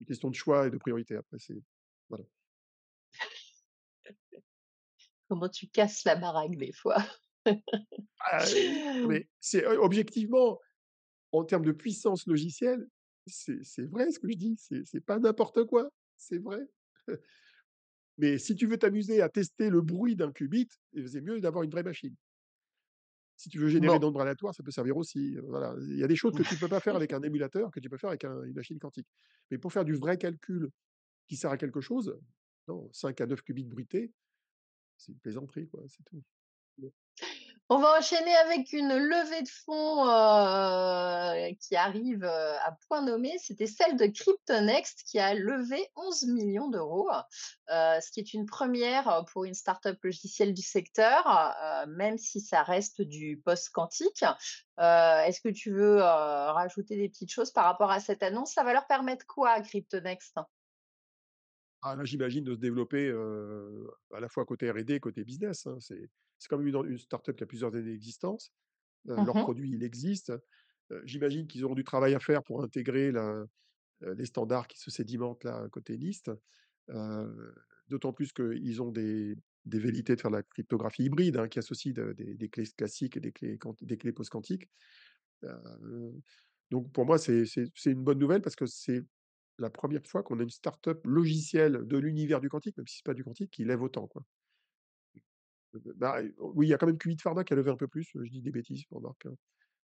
[0.00, 1.62] Une question de choix et de priorité après c'est
[2.10, 2.24] voilà.
[5.28, 7.02] Comment tu casses la baraque des fois?
[8.20, 8.44] Ah,
[9.08, 10.58] mais c'est objectivement,
[11.32, 12.86] en termes de puissance logicielle,
[13.26, 16.60] c'est vrai ce que je dis, c'est pas n'importe quoi, c'est vrai.
[18.18, 21.64] Mais si tu veux t'amuser à tester le bruit d'un qubit, et c'est mieux d'avoir
[21.64, 22.14] une vraie machine.
[23.36, 23.98] Si tu veux générer Bon.
[23.98, 25.74] d'ondes aléatoires, ça peut servir aussi, voilà.
[25.80, 27.88] Il y a des choses que tu peux pas faire avec un émulateur, que tu
[27.88, 29.08] peux faire avec un une machine quantique.
[29.50, 30.68] Mais pour faire du vrai calcul
[31.36, 32.18] sert à quelque chose,
[32.68, 34.12] non, 5 à 9 qubits bruités,
[34.98, 36.22] c'est une plaisanterie quoi, c'est tout.
[37.72, 43.38] On va enchaîner avec une levée de fonds, heu, qui arrive, heu, à point nommé.
[43.38, 47.08] C'était celle de Cryptonext qui a levé 11 000 000 €,
[47.70, 51.54] heu, ce qui est une première, pour une start-up logicielle du secteur,
[51.88, 54.24] même si ça reste du post-quantique.
[54.78, 58.52] Est-ce que tu veux, rajouter des petites choses par rapport à cette annonce?
[58.52, 60.38] Ça va leur permettre quoi Cryptonext?
[61.82, 63.10] Ah là, j'imagine de se développer,
[64.12, 65.76] à la fois côté R&D, côté business, hein.
[65.80, 68.52] C'est c'est une en une start-up qui a plusieurs années d'existence.
[69.16, 70.32] Mmh leur produit, il existe.
[71.04, 73.44] J'imagine qu'ils auront du travail à faire pour intégrer la
[74.02, 76.30] les standards qui se sédimentent là, côté NIST.
[77.88, 81.58] D'autant plus qu'ils ont des des velléités de faire de la cryptographie hybride, hein, qui
[81.60, 84.68] associe de des des clés classiques et des clés quant des clés post-quantiques.
[86.70, 89.02] Donc pour moi, c'est c'est c'est une bonne nouvelle parce que c'est
[89.60, 93.06] la 1re fois qu'on a une start-up logicielle de l'univers du quantique, même si c'est
[93.06, 94.22] pas du quantique, qui lève autant, quoi.
[95.96, 98.10] Bah, oui, il y a quand même Qubit Pharma qui a levé un peu plus,
[98.14, 99.34] je dis des bêtises, remarque, hein.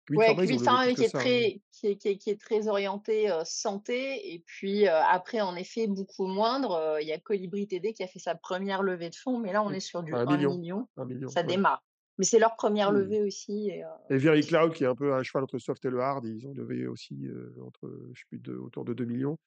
[0.08, 0.60] Qubit Ouais, Qubit
[0.96, 1.44] qui est ça, hein.
[1.44, 5.88] très qui est qui est qui est très orienté, santé et puis, après en effet
[5.88, 9.40] beaucoup moindre, il y a Colibri TD qui a fait sa 1re levée de fonds,
[9.40, 9.74] mais là on Mmh.
[9.74, 10.88] est sur du À un un million, million.
[10.98, 11.56] 1 000 000, Ça ouais.
[11.56, 11.84] démarre.
[12.18, 12.94] Mais c'est leur 1re Mmh.
[12.94, 15.86] levée aussi et heu Et VeriCloud qui est un peu à cheval entre le soft
[15.86, 17.28] et le hard, ils ont levé aussi,
[17.62, 19.40] entre, je sais plus de autour de 2 000 000.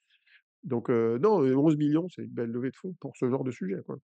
[0.65, 3.45] Donc non, heu, 11 000 000, c'est une belle levée de fonds pour ce genre
[3.45, 3.97] de sujet, quoi.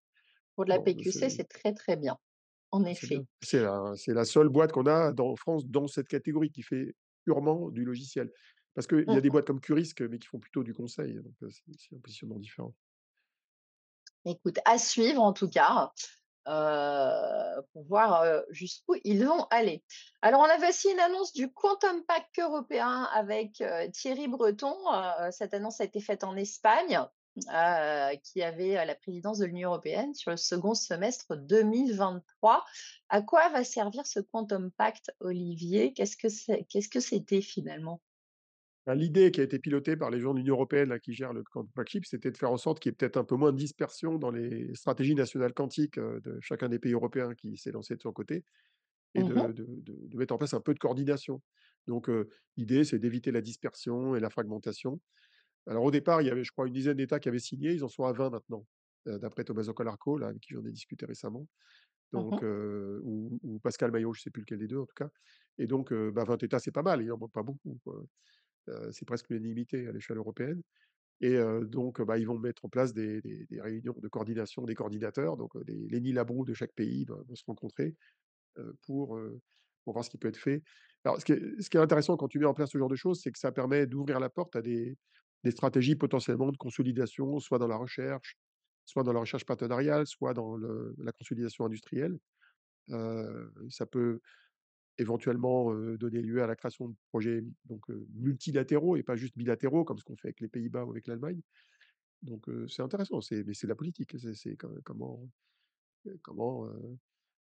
[0.55, 2.17] Pour de la bah, PQC, c'est très, très bien,
[2.71, 3.21] en effet.
[3.43, 6.95] C'est la seule boîte qu'on a dans en France, dans cette catégorie, qui fait
[7.25, 8.31] purement du logiciel.
[8.75, 11.35] Parce qu'il y a des boîtes comme Qurisk, mais qui font plutôt du conseil, donc
[11.51, 12.75] c'est un positionnement différent.
[14.25, 15.93] Écoute, à suivre en tout cas,
[16.49, 19.85] heu, pour voir, heu, jusqu'où ils vont aller.
[20.23, 24.75] Alors, on avait aussi une annonce du Quantum Pact européen avec, heu, Thierry Breton.
[25.31, 27.01] Cette annonce a été faite en Espagne,
[28.23, 32.65] qui avait, la présidence de l'Union européenne sur le second semestre 2023.
[33.09, 35.93] À quoi va servir ce Quantum Pact, Olivier?
[35.93, 36.17] Qu'est-ce
[36.89, 38.01] que c'était finalement?
[38.87, 41.43] L'idée qui a été pilotée par les gens de l'Union européenne là, qui gèrent le
[41.43, 43.57] Quantum Pact, c'était de faire en sorte qu'il y ait peut-être un peu moins de
[43.57, 48.03] dispersion dans les stratégies nationales quantiques, de chacun des pays européens qui s'est lancé de
[48.03, 48.45] son côté
[49.15, 49.49] et Mmh mh.
[49.49, 51.43] de de de de mettre en place un peu de coordination.
[51.89, 52.11] Donc
[52.57, 55.01] l'idée, c'est d'éviter la dispersion et la fragmentation.
[55.67, 57.85] Alors au départ, il y avait, je crois, une dizaine d'États qui avaient signé, ils
[57.85, 58.67] en sont à 20 maintenant,
[59.07, 61.49] d'après Tommaso Calarco, là, avec qui j'en ai discuté récemment.
[62.13, 65.11] Mmh Donc ou ou Pascal Maillot, je sais plus lequel des 2 en tout cas
[65.59, 68.03] et donc bah, 20 États, c'est pas mal, il en manque pas beaucoup, quoi.
[68.93, 70.63] C'est presque l'unanimité à l'échelle européenne
[71.21, 75.57] et donc bah, ils vont mettre en place des réunions de coordination des coordinateurs, donc
[75.65, 77.95] des Lenny Labrousse de chaque pays vont se rencontrer,
[78.87, 79.19] pour,
[79.87, 80.63] voir ce qui peut être fait.
[81.05, 83.31] Alors ce qui est intéressant quand tu mets en place ce genre de choses, c'est
[83.31, 84.97] que ça permet d'ouvrir la porte à des
[85.51, 88.37] stratégies potentiellement de consolidation, soit dans la recherche,
[88.87, 92.19] soit dans la recherche partenariale, soit dans la consolidation industrielle.
[93.71, 94.21] Ça peut
[94.99, 97.83] éventuellement, donner lieu à la création de projets donc
[98.15, 101.41] multilatéraux et pas juste bilatéraux comme ce qu'on fait avec les Pays-Bas ou avec l'Allemagne.
[102.23, 105.29] Donc c'est intéressant, c'est mais c'est de la politique, c'est c'est co comment,
[106.23, 106.69] comment,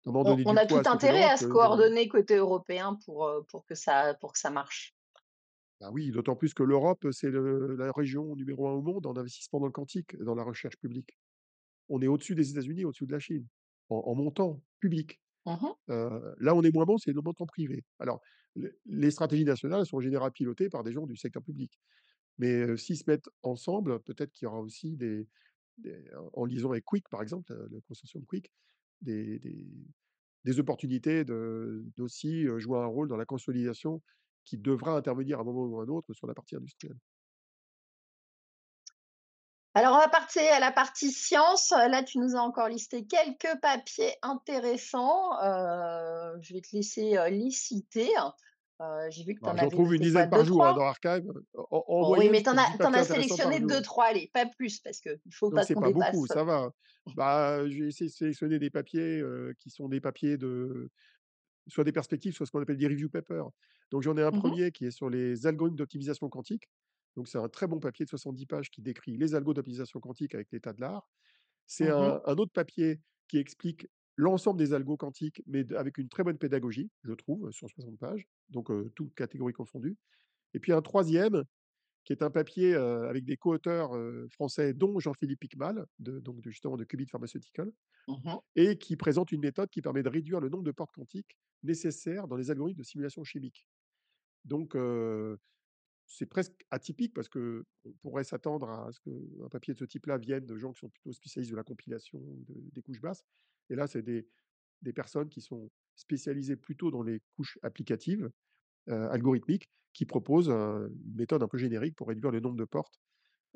[0.04, 3.30] On donner on du a tout à intérêt à se que coordonner côté européen pour,
[3.48, 4.94] pour que ça pour que ça marche.
[5.80, 9.16] Bah oui, d'autant plus que l'Europe, c'est le la région numéro 1 au monde en
[9.16, 11.16] investissement dans le quantique, dans la recherche publique.
[11.88, 13.46] On est au-dessus des États-Unis, au-dessus de la Chine,
[13.88, 15.20] en en montant public.
[15.48, 15.74] Mmh
[16.38, 17.84] là, on est moins bon, c'est le montant privé.
[17.98, 18.20] Alors,
[18.86, 21.80] les stratégies nationales sont en général pilotées par des gens du secteur public.
[22.38, 25.28] Mais heu, s'ils se mettent ensemble, peut-être qu'il y aura aussi des
[26.34, 28.52] en liaison avec Quick, par exemple, le consortium Quick,
[29.00, 29.40] des
[30.44, 34.02] des opportunités d'aussi, jouer un rôle dans la consolidation
[34.44, 36.98] qui devra intervenir à un moment ou à un autre sur la partie industrielle.
[39.78, 41.70] Alors on va partir à la partie science.
[41.70, 45.32] Là, tu nous as encore listé quelques papiers intéressants.
[45.40, 48.10] Heu, je vais te laisser, heu, les citer.
[48.80, 50.72] Heu, j'ai vu que tu Bah, en j'en avais trouve une dizaine par jour, hein,
[50.72, 50.74] 2-3?
[50.74, 51.22] dans Archive.
[51.54, 53.54] En en Bon oui, mais tu en as 10 tu en papiers as intéressants par
[53.54, 53.82] sélectionné jour.
[53.82, 56.26] 2-3, allez, pas plus parce qu'il faut Donc pas c'est qu'on pas beaucoup, dépasse.
[56.26, 56.70] ça va.
[57.14, 59.22] Bah, j'ai essayé de sélectionner des papiers,
[59.58, 60.90] qui sont des papiers de
[61.68, 63.46] soit des perspectives, soit ce qu'on appelle des review papers.
[63.92, 64.58] Donc j'en ai un Mmh mh.
[64.58, 66.68] 1er qui est sur les algorithmes d'optimisation quantique.
[67.16, 70.34] Donc c'est un très bon papier de 70 pages qui décrit les algos d'optimisation quantique
[70.34, 71.10] avec l'état de l'art.
[71.66, 72.12] C'est Mmh mh.
[72.12, 76.38] un un autre papier qui explique l'ensemble des algos quantiques, mais avec une très bonne
[76.38, 79.96] pédagogie, je trouve, sur 60 pages, donc toutes catégories confondues.
[80.54, 81.44] Et puis un 3e
[82.04, 83.92] qui est un papier, avec des co-auteurs,
[84.30, 87.72] français, dont Jean-Philippe Piquemal, de donc de justement de Qubit Pharmaceutical
[88.08, 88.38] Mmh mh.
[88.56, 92.28] et qui présente une méthode qui permet de réduire le nombre de portes quantiques nécessaires
[92.28, 93.66] dans les algorithmes de simulation chimique.
[94.44, 94.76] Donc
[96.08, 97.62] c'est presque atypique parce qu'on
[98.02, 101.12] pourrait s'attendre à ce qu'un papier de ce type-là vienne de gens qui sont plutôt
[101.12, 103.24] spécialistes de la compilation de des couches basses.
[103.70, 104.26] Et là, c'est des
[104.94, 108.30] personnes qui sont spécialisées plutôt dans les couches applicatives,
[108.88, 113.00] heu, algorithmiques, qui proposent, une méthode un peu générique pour réduire le nombre de portes,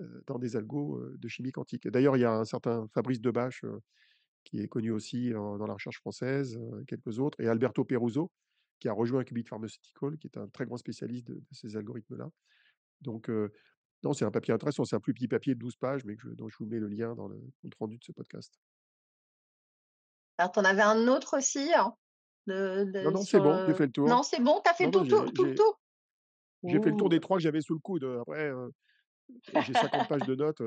[0.00, 1.88] heu, dans des algos, heu, de chimie quantique.
[1.88, 3.64] D'ailleurs, il y a un certain Fabrice Debache,
[4.44, 8.30] qui est connu aussi dans la recherche française, quelques autres et Alberto Peruzzo,
[8.83, 12.30] qui a rejoint Qubit Pharmaceutical, qui est un très grand spécialiste de de ces algorithmes-là.
[13.03, 13.53] Donc heu,
[14.05, 16.22] non, c'est un papier intéressant, c'est un plus petit papier de 12 pages, mais que
[16.22, 18.55] je dont je vous mets le lien dans le compte rendu de ce podcast.
[20.39, 21.97] Alors tu en avais un autre aussi, hein?
[22.47, 24.09] De Non, de non, c'est bon, j'ai heu fait le tour.
[24.09, 25.05] non, c'est bon, tu as fait Non, non,
[25.35, 25.80] tout le tour?
[26.64, 28.72] j'ai fait le tour des 3 que j'avais sous le coude, après, heu,
[29.59, 30.62] j'ai 50 pages de notes,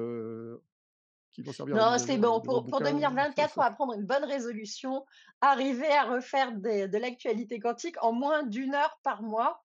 [1.36, 2.42] qui vont servir à la Non, c'est bon.
[2.42, 2.86] Pour pour bouquin.
[2.92, 5.06] 2024, on va prendre une bonne résolution,
[5.42, 9.62] arriver à refaire des de l'actualité quantique en moins d'1 heure par mois.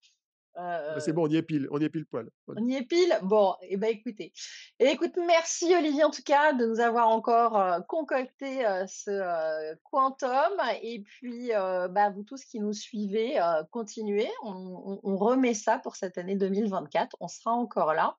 [0.87, 2.29] Bah, c'est Heu bon, on y est pile, on y est pile poil.
[2.55, 3.17] On y est pile?
[3.21, 4.33] Bon et bah, écoutez
[4.79, 9.75] et écoute, merci Olivier en tout cas de nous avoir encore, heu, concocté, heu, ce,
[9.83, 10.51] quantum
[10.81, 13.39] et puis, bah, vous tous qui nous suivez,
[13.71, 14.29] continuez.
[14.43, 14.51] On
[14.85, 18.17] on on remet ça pour cette année 2024, on sera encore là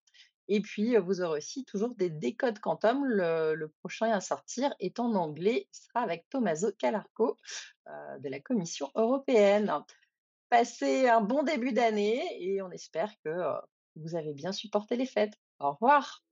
[0.53, 3.05] et puis, vous aurez aussi toujours des décodes quantum.
[3.05, 7.39] Le prochain à sortir est en anglais, il sera avec Tommaso Calarco,
[7.87, 9.73] de la Commission européenne.
[10.49, 13.31] Passez un bon début d'année et on espère que,
[13.95, 15.35] vous avez bien supporté les fêtes.
[15.61, 16.25] Au revoir.